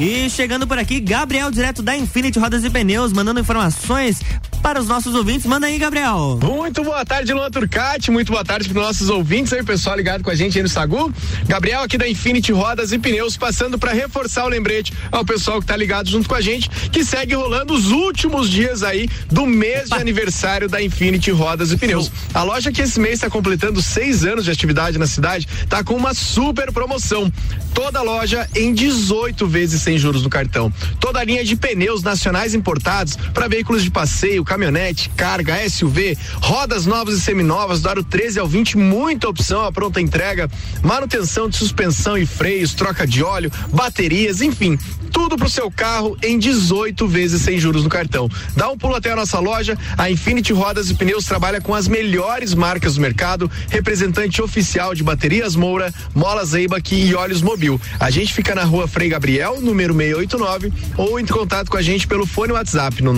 E 0.00 0.28
chegando 0.28 0.66
por 0.66 0.76
aqui, 0.76 0.98
Gabriel, 0.98 1.52
direto 1.52 1.80
da 1.80 1.96
Infinity 1.96 2.40
Rodas 2.40 2.64
e 2.64 2.70
Pneus, 2.70 3.12
mandando 3.12 3.38
informações 3.38 4.20
para 4.64 4.80
os 4.80 4.88
nossos 4.88 5.14
ouvintes. 5.14 5.44
Manda 5.44 5.66
aí, 5.66 5.78
Gabriel. 5.78 6.38
Muito 6.42 6.82
boa 6.82 7.04
tarde, 7.04 7.34
Luan 7.34 7.50
Turcati. 7.50 8.10
Muito 8.10 8.32
boa 8.32 8.42
tarde 8.42 8.66
para 8.66 8.80
os 8.80 8.86
nossos 8.86 9.10
ouvintes 9.10 9.52
aí, 9.52 9.62
pessoal 9.62 9.94
ligado 9.94 10.24
com 10.24 10.30
a 10.30 10.34
gente 10.34 10.56
aí 10.56 10.62
no 10.62 10.70
Sagu. 10.70 11.12
Gabriel 11.46 11.82
aqui 11.82 11.98
da 11.98 12.08
Infinity 12.08 12.50
Rodas 12.50 12.90
e 12.90 12.98
Pneus, 12.98 13.36
passando 13.36 13.78
para 13.78 13.92
reforçar 13.92 14.42
o 14.42 14.48
lembrete 14.48 14.90
ao 15.12 15.22
pessoal 15.22 15.60
que 15.60 15.66
tá 15.66 15.76
ligado 15.76 16.08
junto 16.08 16.26
com 16.26 16.34
a 16.34 16.40
gente, 16.40 16.70
que 16.90 17.04
segue 17.04 17.34
rolando 17.34 17.74
os 17.74 17.90
últimos 17.90 18.48
dias 18.48 18.82
aí 18.82 19.06
do 19.30 19.44
mês 19.44 19.90
de 19.90 19.96
aniversário 19.96 20.66
da 20.66 20.82
Infinity 20.82 21.30
Rodas 21.30 21.70
e 21.70 21.76
Pneus. 21.76 22.10
A 22.32 22.42
loja 22.42 22.72
que 22.72 22.80
esse 22.80 22.98
mês 22.98 23.16
está 23.16 23.28
completando 23.28 23.82
seis 23.82 24.24
anos 24.24 24.46
de 24.46 24.50
atividade 24.50 24.96
na 24.96 25.06
cidade, 25.06 25.46
tá 25.68 25.84
com 25.84 25.94
uma 25.94 26.14
super 26.14 26.72
promoção. 26.72 27.30
Toda 27.74 28.00
loja 28.00 28.48
em 28.54 28.72
18 28.72 29.46
vezes 29.46 29.82
sem 29.82 29.98
juros 29.98 30.22
no 30.22 30.30
cartão. 30.30 30.72
Toda 30.98 31.18
a 31.18 31.24
linha 31.24 31.44
de 31.44 31.54
pneus 31.54 32.02
nacionais 32.02 32.54
importados 32.54 33.16
para 33.34 33.48
veículos 33.48 33.82
de 33.82 33.90
passeio, 33.90 34.44
caminhonete, 34.54 35.10
carga, 35.16 35.68
SUV, 35.68 36.16
rodas 36.40 36.86
novas 36.86 37.16
e 37.16 37.20
seminovas 37.20 37.82
do 37.82 37.88
aro 37.88 38.04
13 38.04 38.38
ao 38.38 38.46
20, 38.46 38.78
muita 38.78 39.28
opção, 39.28 39.64
a 39.64 39.72
pronta 39.72 40.00
entrega, 40.00 40.48
manutenção 40.80 41.48
de 41.48 41.56
suspensão 41.56 42.16
e 42.16 42.24
freios, 42.24 42.72
troca 42.72 43.04
de 43.04 43.20
óleo, 43.24 43.50
baterias, 43.72 44.40
enfim, 44.40 44.78
tudo 45.10 45.36
pro 45.36 45.50
seu 45.50 45.70
carro 45.70 46.16
em 46.22 46.38
18 46.38 47.06
vezes 47.08 47.42
sem 47.42 47.58
juros 47.58 47.82
no 47.82 47.88
cartão. 47.88 48.28
Dá 48.56 48.68
um 48.68 48.78
pulo 48.78 48.94
até 48.94 49.10
a 49.10 49.16
nossa 49.16 49.40
loja, 49.40 49.76
a 49.98 50.08
Infinity 50.08 50.52
Rodas 50.52 50.88
e 50.88 50.94
Pneus 50.94 51.24
trabalha 51.24 51.60
com 51.60 51.74
as 51.74 51.88
melhores 51.88 52.54
marcas 52.54 52.94
do 52.94 53.00
mercado, 53.00 53.50
representante 53.70 54.40
oficial 54.40 54.94
de 54.94 55.02
baterias 55.02 55.56
Moura, 55.56 55.92
molas 56.14 56.54
Eibach 56.54 56.94
e 56.94 57.12
óleos 57.14 57.42
Mobil. 57.42 57.80
A 57.98 58.08
gente 58.08 58.32
fica 58.32 58.54
na 58.54 58.62
rua 58.62 58.86
Frei 58.86 59.08
Gabriel, 59.08 59.60
número 59.60 59.94
689, 59.94 60.72
ou 60.96 61.18
entre 61.18 61.32
contato 61.32 61.70
com 61.70 61.76
a 61.76 61.82
gente 61.82 62.06
pelo 62.06 62.24
fone 62.24 62.52
WhatsApp 62.52 63.02
no 63.02 63.12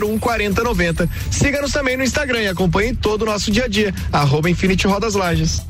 99901 0.00 0.18
4090. 0.18 1.08
Siga-nos 1.30 1.72
também 1.72 1.96
no 1.96 2.04
Instagram 2.04 2.42
e 2.42 2.48
acompanhe 2.48 2.94
todo 2.94 3.22
o 3.22 3.26
nosso 3.26 3.50
dia 3.50 3.64
a 3.64 3.68
dia. 3.68 3.94
Arroba 4.12 4.50
Infinity 4.50 4.86
Rodas 4.86 5.14
Lages. 5.14 5.62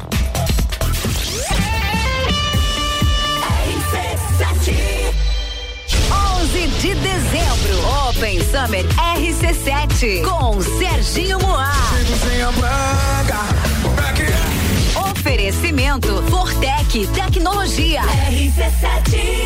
de 6.81 6.95
dezembro. 6.95 8.09
Open 8.09 8.39
Summer 8.45 8.85
RC7 9.17 10.23
com 10.23 10.61
Serginho 10.61 11.41
Moá. 11.41 11.73
Oferecimento 15.11 16.23
Fortec 16.29 17.07
Tecnologia. 17.09 18.03
RC7. 18.03 19.46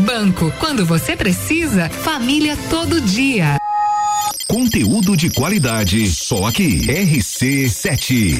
Banco. 0.00 0.52
Quando 0.58 0.84
você 0.84 1.14
precisa, 1.14 1.88
família 1.88 2.56
todo 2.68 3.00
dia. 3.00 3.56
Conteúdo 4.46 5.16
de 5.16 5.30
qualidade, 5.30 6.10
só 6.10 6.46
aqui. 6.46 6.80
RC7. 6.86 8.36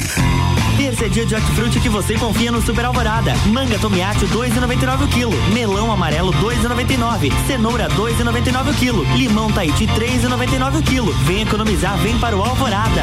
Terça 0.76 1.06
é 1.06 1.08
dia 1.08 1.24
de 1.24 1.34
hortifruti 1.34 1.78
que 1.78 1.88
você 1.88 2.14
confia 2.14 2.50
no 2.50 2.60
Super 2.60 2.86
Alvorada. 2.86 3.32
Manga 3.46 3.78
tomiate 3.78 4.26
2,99 4.26 5.04
o 5.04 5.08
quilo. 5.08 5.32
Melão 5.52 5.92
amarelo 5.92 6.32
2,99. 6.32 7.30
Cenoura 7.46 7.88
2,99 7.90 8.70
o 8.70 8.74
quilo. 8.74 9.04
Limão 9.16 9.52
Tahiti 9.52 9.86
3,99 9.86 10.80
o 10.80 10.82
quilo. 10.82 11.12
Vem 11.24 11.42
economizar, 11.42 11.96
vem 11.98 12.18
para 12.18 12.36
o 12.36 12.42
Alvorada. 12.42 13.02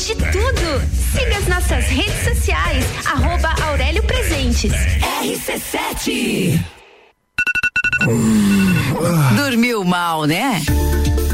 temos 0.00 0.06
de 0.06 0.14
tudo. 0.14 0.82
Siga 1.12 1.36
as 1.36 1.48
nossas 1.48 1.84
redes 1.86 2.24
sociais, 2.24 2.84
arroba 3.06 3.54
Aurélio 3.68 4.02
Presentes. 4.04 4.72
RC7. 5.22 6.58
Dormiu 9.36 9.84
mal, 9.84 10.24
né? 10.24 10.62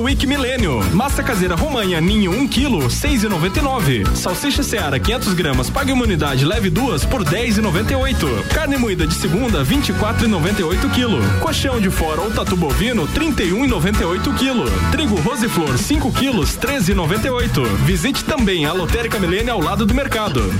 Week 0.00 0.26
Milênio. 0.26 0.80
Massa 0.92 1.22
caseira 1.22 1.54
romanha 1.54 2.00
ninho 2.00 2.30
1 2.30 2.48
kg, 2.48 2.86
6,99. 2.88 4.16
Salsicha 4.16 4.62
Seara 4.62 4.98
500 4.98 5.34
gramas, 5.34 5.68
pague 5.70 5.92
uma 5.92 6.04
unidade, 6.04 6.44
leve 6.44 6.68
duas 6.70 7.04
por 7.04 7.24
10,98. 7.24 8.48
Carne 8.54 8.76
moída 8.76 9.06
de 9.06 9.14
segunda 9.14 9.64
24,98 9.64 10.90
kg. 10.90 11.40
Colchão 11.40 11.80
de 11.80 11.90
fora 11.90 12.20
ou 12.20 12.30
tatu 12.30 12.56
bovino 12.56 13.06
31,98 13.08 14.34
kg. 14.36 14.64
Trigo 14.90 15.16
Roseflor 15.20 15.78
5 15.78 16.12
kg, 16.12 16.38
13,98. 16.38 17.66
Visite 17.84 18.24
também 18.24 18.66
a 18.66 18.72
Lotérica 18.72 19.18
Milênio 19.18 19.52
ao 19.52 19.60
lado 19.60 19.84
do 19.86 19.94
mercado. 19.94 20.52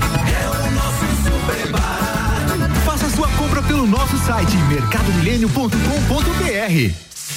Faça 2.85 3.09
sua 3.09 3.27
compra 3.29 3.61
pelo 3.63 3.87
nosso 3.87 4.17
site 4.19 4.55
mercadomilênio.com.br. 4.69 7.10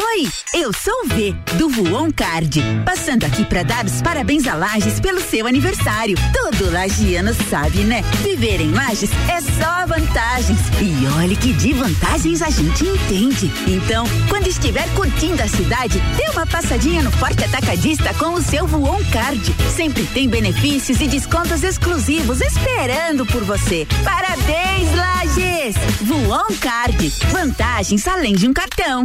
Oi, 0.00 0.28
eu 0.54 0.72
sou 0.72 0.94
o 1.02 1.08
V, 1.08 1.34
do 1.54 1.68
Voon 1.68 2.12
Card. 2.12 2.62
Passando 2.84 3.24
aqui 3.24 3.44
para 3.44 3.64
dar 3.64 3.84
os 3.84 4.00
parabéns 4.00 4.46
a 4.46 4.54
Lages 4.54 5.00
pelo 5.00 5.20
seu 5.20 5.44
aniversário. 5.44 6.16
Todo 6.32 6.70
lagiano 6.70 7.34
sabe, 7.50 7.78
né? 7.78 8.02
Viver 8.22 8.60
em 8.60 8.70
Lages 8.70 9.10
é 9.28 9.40
só 9.40 9.86
vantagens. 9.88 10.60
E 10.80 11.04
olha 11.18 11.34
que 11.34 11.52
de 11.52 11.72
vantagens 11.72 12.42
a 12.42 12.48
gente 12.48 12.86
entende. 12.86 13.50
Então, 13.66 14.04
quando 14.28 14.46
estiver 14.46 14.88
curtindo 14.94 15.42
a 15.42 15.48
cidade, 15.48 15.98
dê 16.16 16.30
uma 16.30 16.46
passadinha 16.46 17.02
no 17.02 17.10
Forte 17.10 17.42
Atacadista 17.42 18.14
com 18.14 18.34
o 18.34 18.42
seu 18.42 18.68
Voon 18.68 19.02
Card. 19.12 19.52
Sempre 19.74 20.06
tem 20.06 20.28
benefícios 20.28 21.00
e 21.00 21.08
descontos 21.08 21.64
exclusivos 21.64 22.40
esperando 22.40 23.26
por 23.26 23.42
você. 23.42 23.84
Parabéns, 24.04 24.94
Lages! 24.94 25.74
Voon 26.02 26.56
Card. 26.60 27.12
Vantagens 27.32 28.06
além 28.06 28.34
de 28.34 28.46
um 28.46 28.52
cartão. 28.52 29.04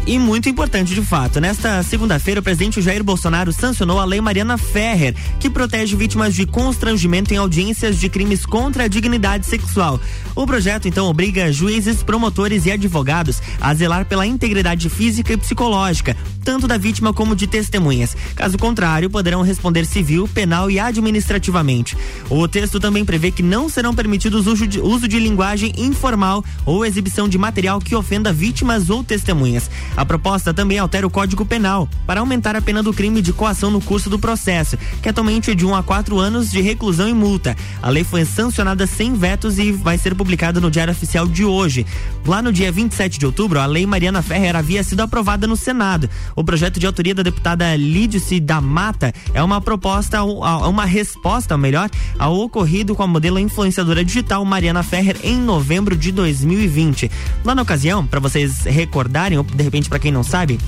e 0.08 0.18
muito 0.18 0.48
importante 0.48 0.94
de 0.94 1.02
fato. 1.02 1.38
Nesta 1.38 1.82
segunda-feira, 1.82 2.40
o 2.40 2.42
presidente 2.42 2.80
Jair 2.80 3.04
Bolsonaro 3.04 3.52
sancionou 3.52 4.00
a 4.00 4.06
Lei 4.06 4.22
Mariana 4.22 4.56
Ferrer, 4.56 5.14
que 5.38 5.50
protege 5.50 5.94
vítimas 5.94 6.34
de 6.34 6.46
constrangimento 6.46 7.34
em 7.34 7.36
audiências 7.36 8.00
de 8.00 8.08
crimes 8.08 8.46
contra 8.46 8.84
a 8.84 8.88
dignidade 8.88 9.44
sexual. 9.44 10.00
O 10.34 10.46
projeto, 10.46 10.88
então, 10.88 11.06
obriga 11.08 11.52
juízes, 11.52 12.02
promotores 12.02 12.64
e 12.64 12.70
advogados 12.70 13.42
a 13.60 13.74
zelar 13.74 14.06
pela 14.06 14.26
integridade 14.26 14.88
física 14.88 15.34
e 15.34 15.36
psicológica, 15.36 16.16
tanto 16.42 16.66
da 16.66 16.78
vítima 16.78 17.12
como 17.12 17.36
de 17.36 17.46
testemunhas. 17.46 18.16
Caso 18.34 18.56
contrário, 18.56 19.10
poderão 19.10 19.42
responder 19.42 19.84
civil, 19.84 20.26
penal 20.26 20.70
e 20.70 20.80
administrativamente. 20.80 21.94
O 22.30 22.48
texto 22.48 22.80
também 22.80 23.04
prevê 23.04 23.30
que 23.30 23.42
não 23.42 23.68
serão 23.68 23.94
permitidos 23.94 24.46
uso 24.46 24.66
de, 24.66 24.80
uso 24.80 25.06
de 25.06 25.18
linguagem 25.18 25.74
informal 25.76 26.42
ou 26.64 26.86
exibição 26.86 27.28
de 27.28 27.36
material 27.36 27.78
que 27.78 27.94
ofenda 27.94 28.32
vítimas 28.32 28.88
ou 28.88 29.04
testemunhas. 29.04 29.68
A 29.98 30.06
proposta 30.06 30.54
também 30.54 30.78
altera 30.78 31.04
o 31.04 31.10
Código 31.10 31.44
Penal 31.44 31.88
para 32.06 32.20
aumentar 32.20 32.54
a 32.54 32.62
pena 32.62 32.84
do 32.84 32.94
crime 32.94 33.20
de 33.20 33.32
coação 33.32 33.68
no 33.68 33.80
curso 33.80 34.08
do 34.08 34.16
processo, 34.16 34.78
que 35.02 35.08
atualmente 35.08 35.50
é 35.50 35.56
de 35.56 35.66
1 35.66 35.70
um 35.70 35.74
a 35.74 35.82
4 35.82 36.16
anos 36.20 36.52
de 36.52 36.60
reclusão 36.60 37.08
e 37.08 37.12
multa. 37.12 37.56
A 37.82 37.90
lei 37.90 38.04
foi 38.04 38.24
sancionada 38.24 38.86
sem 38.86 39.14
vetos 39.14 39.58
e 39.58 39.72
vai 39.72 39.98
ser 39.98 40.14
publicada 40.14 40.60
no 40.60 40.70
Diário 40.70 40.92
Oficial 40.92 41.26
de 41.26 41.44
hoje. 41.44 41.84
Lá 42.24 42.40
no 42.40 42.52
dia 42.52 42.70
27 42.70 43.18
de 43.18 43.26
outubro, 43.26 43.58
a 43.58 43.66
Lei 43.66 43.86
Mariana 43.86 44.22
Ferrer 44.22 44.54
havia 44.54 44.84
sido 44.84 45.00
aprovada 45.00 45.48
no 45.48 45.56
Senado. 45.56 46.08
O 46.36 46.44
projeto 46.44 46.78
de 46.78 46.86
autoria 46.86 47.14
da 47.14 47.24
deputada 47.24 47.74
Lídice 47.74 48.38
da 48.38 48.60
Mata 48.60 49.12
é 49.34 49.42
uma 49.42 49.60
proposta, 49.60 50.22
uma 50.22 50.84
resposta, 50.84 51.58
melhor, 51.58 51.90
ao 52.16 52.36
ocorrido 52.36 52.94
com 52.94 53.02
a 53.02 53.06
modelo 53.08 53.40
influenciadora 53.40 54.04
digital 54.04 54.44
Mariana 54.44 54.84
Ferrer 54.84 55.16
em 55.24 55.40
novembro 55.40 55.96
de 55.96 56.12
2020. 56.12 57.10
Lá 57.44 57.52
na 57.52 57.62
ocasião, 57.62 58.06
para 58.06 58.20
vocês 58.20 58.62
recordarem, 58.62 59.38
ou 59.38 59.42
de 59.42 59.64
repente 59.64 59.87
para 59.88 59.98
quem 59.98 60.12
não 60.12 60.22
sabe, 60.22 60.58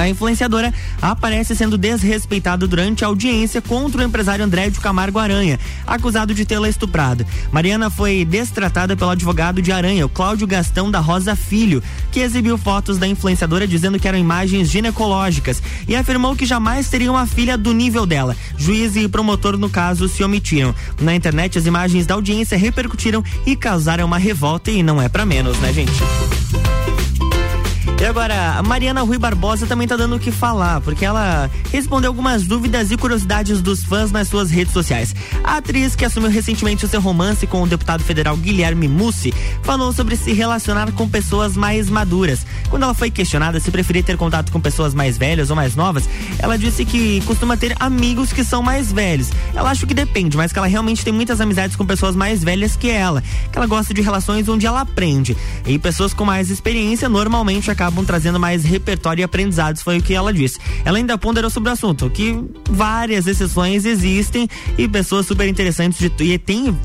a 0.00 0.08
influenciadora 0.08 0.72
aparece 1.00 1.54
sendo 1.54 1.76
desrespeitada 1.76 2.66
durante 2.66 3.04
a 3.04 3.08
audiência 3.08 3.60
contra 3.60 4.00
o 4.00 4.04
empresário 4.04 4.42
André 4.42 4.70
de 4.70 4.80
Camargo 4.80 5.18
Aranha, 5.18 5.60
acusado 5.86 6.32
de 6.32 6.46
tê-la 6.46 6.70
estuprado. 6.70 7.26
Mariana 7.52 7.90
foi 7.90 8.24
destratada 8.24 8.96
pelo 8.96 9.10
advogado 9.10 9.60
de 9.60 9.70
Aranha, 9.70 10.06
o 10.06 10.08
Cláudio 10.08 10.46
Gastão 10.46 10.90
da 10.90 11.00
Rosa 11.00 11.36
Filho, 11.36 11.82
que 12.10 12.20
exibiu 12.20 12.56
fotos 12.56 12.96
da 12.96 13.06
influenciadora 13.06 13.68
dizendo 13.68 13.98
que 13.98 14.08
eram 14.08 14.18
imagens 14.18 14.70
ginecológicas 14.70 15.62
e 15.86 15.94
afirmou 15.94 16.34
que 16.34 16.46
jamais 16.46 16.88
teria 16.88 17.10
uma 17.10 17.26
filha 17.26 17.58
do 17.58 17.74
nível 17.74 18.06
dela. 18.06 18.34
Juiz 18.56 18.96
e 18.96 19.06
promotor 19.06 19.58
no 19.58 19.68
caso 19.68 20.08
se 20.08 20.24
omitiram. 20.24 20.74
Na 20.98 21.14
internet 21.14 21.58
as 21.58 21.66
imagens 21.66 22.06
da 22.06 22.14
audiência 22.14 22.56
repercutiram 22.56 23.22
e 23.44 23.54
causaram 23.54 24.06
uma 24.06 24.18
revolta 24.18 24.70
e 24.70 24.82
não 24.82 25.00
é 25.00 25.10
para 25.10 25.26
menos, 25.26 25.58
né, 25.58 25.74
gente? 25.74 25.92
E 28.00 28.04
agora, 28.06 28.54
a 28.56 28.62
Mariana 28.62 29.02
Rui 29.02 29.18
Barbosa 29.18 29.66
também 29.66 29.86
tá 29.86 29.94
dando 29.94 30.16
o 30.16 30.18
que 30.18 30.32
falar, 30.32 30.80
porque 30.80 31.04
ela 31.04 31.50
respondeu 31.70 32.08
algumas 32.08 32.44
dúvidas 32.44 32.90
e 32.90 32.96
curiosidades 32.96 33.60
dos 33.60 33.84
fãs 33.84 34.10
nas 34.10 34.26
suas 34.26 34.50
redes 34.50 34.72
sociais. 34.72 35.14
A 35.44 35.58
atriz, 35.58 35.94
que 35.94 36.06
assumiu 36.06 36.30
recentemente 36.30 36.82
o 36.82 36.88
seu 36.88 36.98
romance 36.98 37.46
com 37.46 37.62
o 37.62 37.66
deputado 37.66 38.02
federal 38.02 38.38
Guilherme 38.38 38.88
Mussi, 38.88 39.34
falou 39.62 39.92
sobre 39.92 40.16
se 40.16 40.32
relacionar 40.32 40.90
com 40.92 41.06
pessoas 41.06 41.58
mais 41.58 41.90
maduras. 41.90 42.46
Quando 42.70 42.84
ela 42.84 42.94
foi 42.94 43.10
questionada 43.10 43.60
se 43.60 43.70
preferia 43.70 44.02
ter 44.02 44.16
contato 44.16 44.50
com 44.50 44.58
pessoas 44.58 44.94
mais 44.94 45.18
velhas 45.18 45.50
ou 45.50 45.56
mais 45.56 45.76
novas, 45.76 46.08
ela 46.38 46.56
disse 46.56 46.86
que 46.86 47.20
costuma 47.26 47.54
ter 47.58 47.76
amigos 47.78 48.32
que 48.32 48.42
são 48.42 48.62
mais 48.62 48.90
velhos. 48.90 49.28
Ela 49.54 49.72
acha 49.72 49.86
que 49.86 49.92
depende, 49.92 50.38
mas 50.38 50.54
que 50.54 50.58
ela 50.58 50.68
realmente 50.68 51.04
tem 51.04 51.12
muitas 51.12 51.38
amizades 51.38 51.76
com 51.76 51.84
pessoas 51.84 52.16
mais 52.16 52.42
velhas 52.42 52.76
que 52.76 52.88
ela, 52.88 53.22
que 53.52 53.58
ela 53.58 53.66
gosta 53.66 53.92
de 53.92 54.00
relações 54.00 54.48
onde 54.48 54.66
ela 54.66 54.80
aprende. 54.80 55.36
E 55.66 55.78
pessoas 55.78 56.14
com 56.14 56.24
mais 56.24 56.48
experiência 56.48 57.06
normalmente 57.06 57.70
acabam 57.70 57.89
acabam 57.90 58.04
trazendo 58.04 58.38
mais 58.38 58.64
repertório 58.64 59.20
e 59.20 59.24
aprendizados, 59.24 59.82
foi 59.82 59.98
o 59.98 60.02
que 60.02 60.14
ela 60.14 60.32
disse. 60.32 60.58
Ela 60.84 60.98
ainda 60.98 61.18
ponderou 61.18 61.50
sobre 61.50 61.68
o 61.68 61.72
assunto, 61.72 62.08
que 62.08 62.38
várias 62.70 63.26
exceções 63.26 63.84
existem 63.84 64.48
e 64.78 64.88
pessoas 64.88 65.26
super 65.26 65.46
interessantes 65.48 65.98
de, 65.98 66.24
e 66.24 66.38
tem 66.38 66.76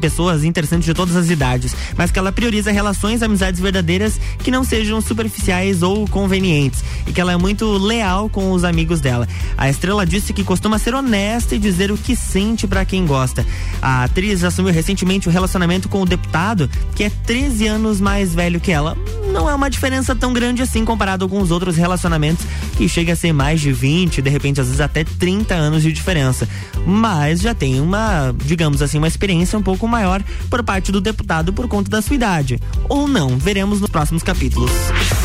pessoas 0.00 0.42
interessantes 0.42 0.86
de 0.86 0.94
todas 0.94 1.14
as 1.14 1.28
idades, 1.28 1.76
mas 1.96 2.10
que 2.10 2.18
ela 2.18 2.32
prioriza 2.32 2.72
relações, 2.72 3.22
amizades 3.22 3.60
verdadeiras 3.60 4.18
que 4.38 4.50
não 4.50 4.64
sejam 4.64 5.00
superficiais 5.00 5.82
ou 5.82 6.08
convenientes 6.08 6.82
e 7.06 7.12
que 7.12 7.20
ela 7.20 7.32
é 7.32 7.36
muito 7.36 7.70
leal 7.76 8.28
com 8.28 8.50
os 8.52 8.64
amigos 8.64 9.00
dela. 9.00 9.28
A 9.56 9.68
estrela 9.68 10.06
disse 10.06 10.32
que 10.32 10.42
costuma 10.42 10.78
ser 10.78 10.94
honesta 10.94 11.54
e 11.54 11.58
dizer 11.58 11.92
o 11.92 11.98
que 11.98 12.16
sente 12.16 12.66
para 12.66 12.84
quem 12.84 13.04
gosta. 13.04 13.46
A 13.82 14.04
atriz 14.04 14.42
assumiu 14.42 14.72
recentemente 14.72 15.28
o 15.28 15.30
relacionamento 15.30 15.88
com 15.88 16.00
o 16.00 16.06
deputado, 16.06 16.70
que 16.94 17.04
é 17.04 17.10
13 17.10 17.66
anos 17.66 18.00
mais 18.00 18.34
velho 18.34 18.60
que 18.60 18.72
ela. 18.72 18.96
Não 19.34 19.50
é 19.50 19.54
uma 19.54 19.68
diferença 19.68 20.14
tão 20.14 20.32
grande 20.32 20.62
assim 20.62 20.84
comparado 20.84 21.28
com 21.28 21.40
os 21.40 21.50
outros 21.50 21.76
relacionamentos 21.76 22.46
que 22.76 22.88
chega 22.88 23.14
a 23.14 23.16
ser 23.16 23.32
mais 23.32 23.60
de 23.60 23.72
20, 23.72 24.22
de 24.22 24.30
repente 24.30 24.60
às 24.60 24.68
vezes 24.68 24.80
até 24.80 25.02
30 25.02 25.52
anos 25.52 25.82
de 25.82 25.92
diferença. 25.92 26.48
Mas 26.86 27.40
já 27.40 27.52
tem 27.52 27.80
uma, 27.80 28.32
digamos 28.44 28.80
assim, 28.80 28.96
uma 28.96 29.08
experiência 29.08 29.58
um 29.58 29.62
pouco 29.62 29.88
maior 29.88 30.22
por 30.48 30.62
parte 30.62 30.92
do 30.92 31.00
deputado 31.00 31.52
por 31.52 31.66
conta 31.66 31.90
da 31.90 32.00
sua 32.00 32.14
idade. 32.14 32.60
Ou 32.88 33.08
não, 33.08 33.36
veremos 33.36 33.80
nos 33.80 33.90
próximos 33.90 34.22
capítulos. 34.22 34.70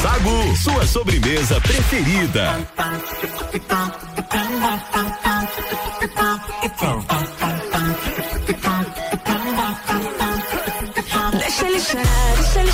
Sagu, 0.02 0.58
sua 0.58 0.88
sobremesa 0.88 1.62
preferida. 1.62 2.68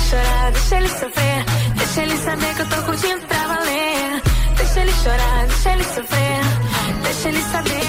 Chorar, 0.06 0.52
deixa 0.52 0.76
ele 0.76 0.88
sofrer. 0.88 1.44
Deixa 1.76 2.02
ele 2.02 2.16
saber 2.18 2.54
que 2.54 2.62
eu 2.62 2.66
tô 2.66 2.82
curtindo 2.82 3.26
pra 3.26 3.46
valer. 3.48 4.22
Deixa 4.56 4.80
ele 4.80 4.92
chorar, 4.92 5.46
deixa 5.46 5.72
ele 5.72 5.84
sofrer. 5.84 6.40
Deixa 7.02 7.28
ele 7.28 7.42
saber. 7.42 7.88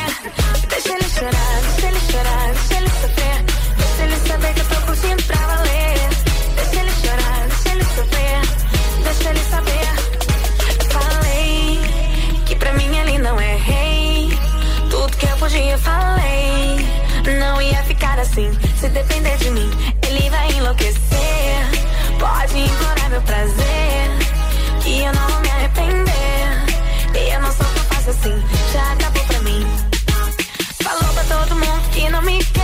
Deixa 0.68 0.94
ele 0.94 1.10
chorar, 1.10 1.62
deixa 1.62 1.88
ele 1.88 2.00
chorar, 2.12 2.54
deixa 2.54 2.76
ele 2.78 2.90
sofrer. 3.02 3.38
Deixa 3.78 4.04
ele 4.04 4.28
saber 4.28 4.54
que 4.54 4.60
eu 4.60 4.66
tô 4.66 4.76
curtindo 4.88 5.24
pra 5.24 5.38
valer. 5.38 6.10
Deixa 6.56 6.80
ele 6.82 6.92
chorar, 7.04 7.48
deixa 7.48 7.70
ele 7.70 7.84
sofrer. 7.84 8.42
Deixa 9.04 9.30
ele 9.30 9.44
saber. 9.52 9.88
Falei 10.92 11.80
que 12.46 12.56
pra 12.56 12.74
mim 12.74 12.98
ele 12.98 13.18
não 13.20 13.40
é 13.40 13.56
rei. 13.58 14.30
Tudo 14.90 15.18
que 15.18 15.26
eu 15.26 15.38
podia, 15.38 15.78
falei. 15.78 16.88
Não 17.40 17.62
ia 17.62 17.84
ficar 17.84 18.20
assim, 18.20 18.50
se 18.80 18.88
depender 18.90 19.38
de 19.38 19.52
mim, 19.52 19.70
ele 20.02 20.30
vai 20.30 20.52
enlouquecer. 20.54 21.77
Pode 22.20 22.58
implorar 22.58 23.10
meu 23.10 23.22
prazer, 23.22 24.10
que 24.82 25.02
eu 25.02 25.14
não 25.14 25.28
vou 25.30 25.40
me 25.42 25.50
arrepender. 25.50 26.10
E 27.14 27.34
eu 27.34 27.42
não 27.42 27.52
sou 27.52 27.66
tão 27.66 27.84
fácil 27.86 28.12
assim, 28.12 28.44
já 28.74 28.94
acabou 28.94 29.24
pra 29.26 29.40
mim. 29.42 29.68
Falou 30.84 31.14
pra 31.14 31.24
todo 31.24 31.56
mundo 31.56 31.90
que 31.92 32.10
não 32.10 32.22
me 32.24 32.44
quer 32.44 32.57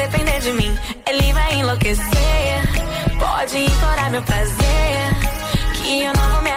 depender 0.00 0.40
de 0.40 0.52
mim, 0.52 0.78
ele 1.06 1.32
vai 1.32 1.54
enlouquecer. 1.56 2.08
Pode 3.18 3.58
implorar 3.58 4.10
meu 4.10 4.22
prazer, 4.22 5.14
que 5.74 6.02
eu 6.04 6.12
não 6.14 6.30
vou 6.30 6.42
me 6.42 6.49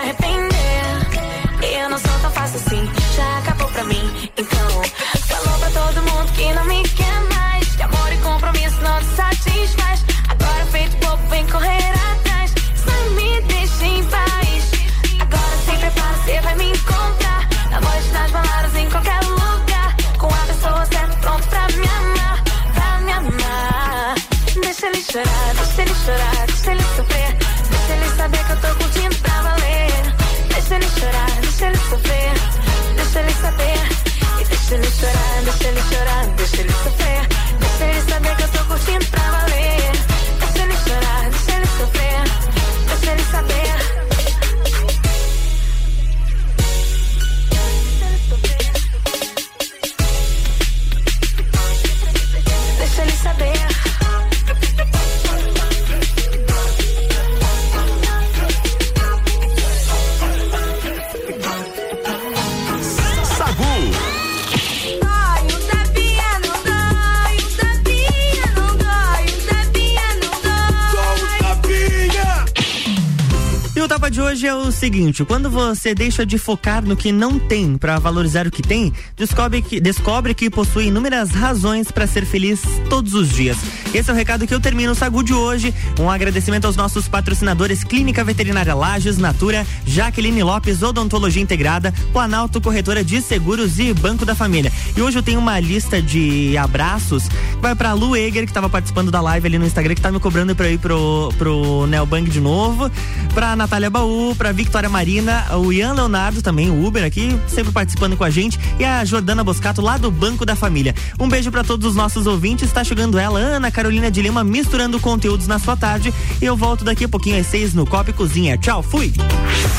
de 74.14 74.22
hoje 74.22 74.45
é 74.45 74.53
o 74.53 74.72
seguinte: 74.72 75.26
quando 75.26 75.49
você 75.49 75.95
deixa 75.95 76.24
de 76.24 76.38
focar 76.38 76.86
no 76.86 76.95
que 76.95 77.11
não 77.11 77.39
tem 77.39 77.78
para 77.78 77.97
valorizar 77.97 78.45
o 78.45 78.51
que 78.51 78.61
tem, 78.61 78.93
descobre 79.18 79.61
que, 79.61 79.82
descobre 79.82 80.36
que 80.36 80.51
possui 80.51 80.86
inúmeras 80.86 81.32
razões 81.32 81.91
para 81.91 82.05
ser 82.05 82.24
feliz 82.24 82.61
todos 82.89 83.16
os 83.16 83.30
dias. 83.30 83.57
Esse 83.91 84.11
é 84.11 84.14
o 84.14 84.16
recado 84.16 84.45
que 84.45 84.53
eu 84.53 84.59
termino 84.59 84.91
o 84.91 84.95
Sagu 84.95 85.24
de 85.24 85.34
hoje. 85.34 85.74
Um 85.99 86.09
agradecimento 86.09 86.66
aos 86.66 86.76
nossos 86.76 87.07
patrocinadores 87.07 87.84
Clínica 87.84 88.24
Veterinária 88.24 88.76
Lages, 88.76 89.18
Natura, 89.18 89.66
Jaqueline 89.86 90.43
Lopes, 90.43 90.84
Odontologia 90.84 91.41
Integrada, 91.41 91.91
Planalto 92.11 92.61
Corretora 92.61 93.03
de 93.03 93.20
Seguros 93.20 93.80
e 93.80 93.93
Banco 93.93 94.26
da 94.26 94.36
Família. 94.36 94.72
E 94.95 95.01
hoje 95.01 95.18
eu 95.18 95.24
tenho 95.24 95.39
uma 95.39 95.59
lista 95.59 95.99
de 95.99 96.55
abraços 96.55 97.28
vai 97.64 97.74
para 97.74 97.93
Lu 97.93 98.14
Eger, 98.14 98.43
que 98.43 98.51
estava 98.51 98.70
participando 98.70 99.09
da 99.09 99.22
live 99.22 99.47
ali 99.47 99.57
no 99.57 99.66
Instagram, 99.66 99.93
que 99.93 99.99
está 99.99 100.11
me 100.11 100.20
cobrando 100.20 100.53
para 100.53 100.70
ir 100.70 100.78
pro, 100.78 101.34
pro 101.38 101.88
Neobank 101.88 102.30
de 102.30 102.41
novo, 102.41 102.91
para 103.34 103.55
Natália 103.55 103.89
Baú 103.89 104.03
o 104.04 104.36
para 104.36 104.51
Victoria 104.51 104.89
Marina, 104.89 105.45
o 105.58 105.72
Ian 105.72 105.93
Leonardo 105.93 106.41
também, 106.41 106.70
o 106.70 106.86
Uber 106.86 107.04
aqui, 107.04 107.38
sempre 107.47 107.72
participando 107.72 108.16
com 108.16 108.24
a 108.24 108.30
gente, 108.30 108.60
e 108.80 108.86
a 108.86 109.04
Jordana 109.04 109.43
Boscato 109.43 109.82
lá 109.82 109.97
do 109.97 110.12
Banco 110.12 110.45
da 110.45 110.56
Família. 110.56 110.95
Um 111.20 111.28
beijo 111.28 111.51
para 111.51 111.64
todos 111.64 111.88
os 111.88 111.95
nossos 111.95 112.28
ouvintes. 112.28 112.68
Está 112.68 112.84
chegando 112.84 113.18
ela, 113.18 113.39
Ana 113.39 113.72
Carolina 113.72 114.10
de 114.10 114.22
Lima, 114.22 114.43
misturando 114.43 114.99
conteúdos 114.99 115.47
na 115.47 115.60
sua 115.60 115.76
tarde. 115.76 116.14
E 116.41 116.45
eu 116.45 116.56
volto 116.56 116.84
daqui 116.84 117.06
a 117.06 117.10
pouquinho 117.10 117.39
às 117.39 117.47
seis 117.47 117.74
no 117.74 117.86
Copa 117.86 118.14
Cozinha. 118.14 118.58
Tchau, 118.58 118.84
fui! 118.84 119.14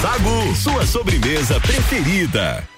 Sagu, 0.00 0.56
sua 0.56 0.86
sobremesa 0.86 1.60
preferida. 1.60 2.73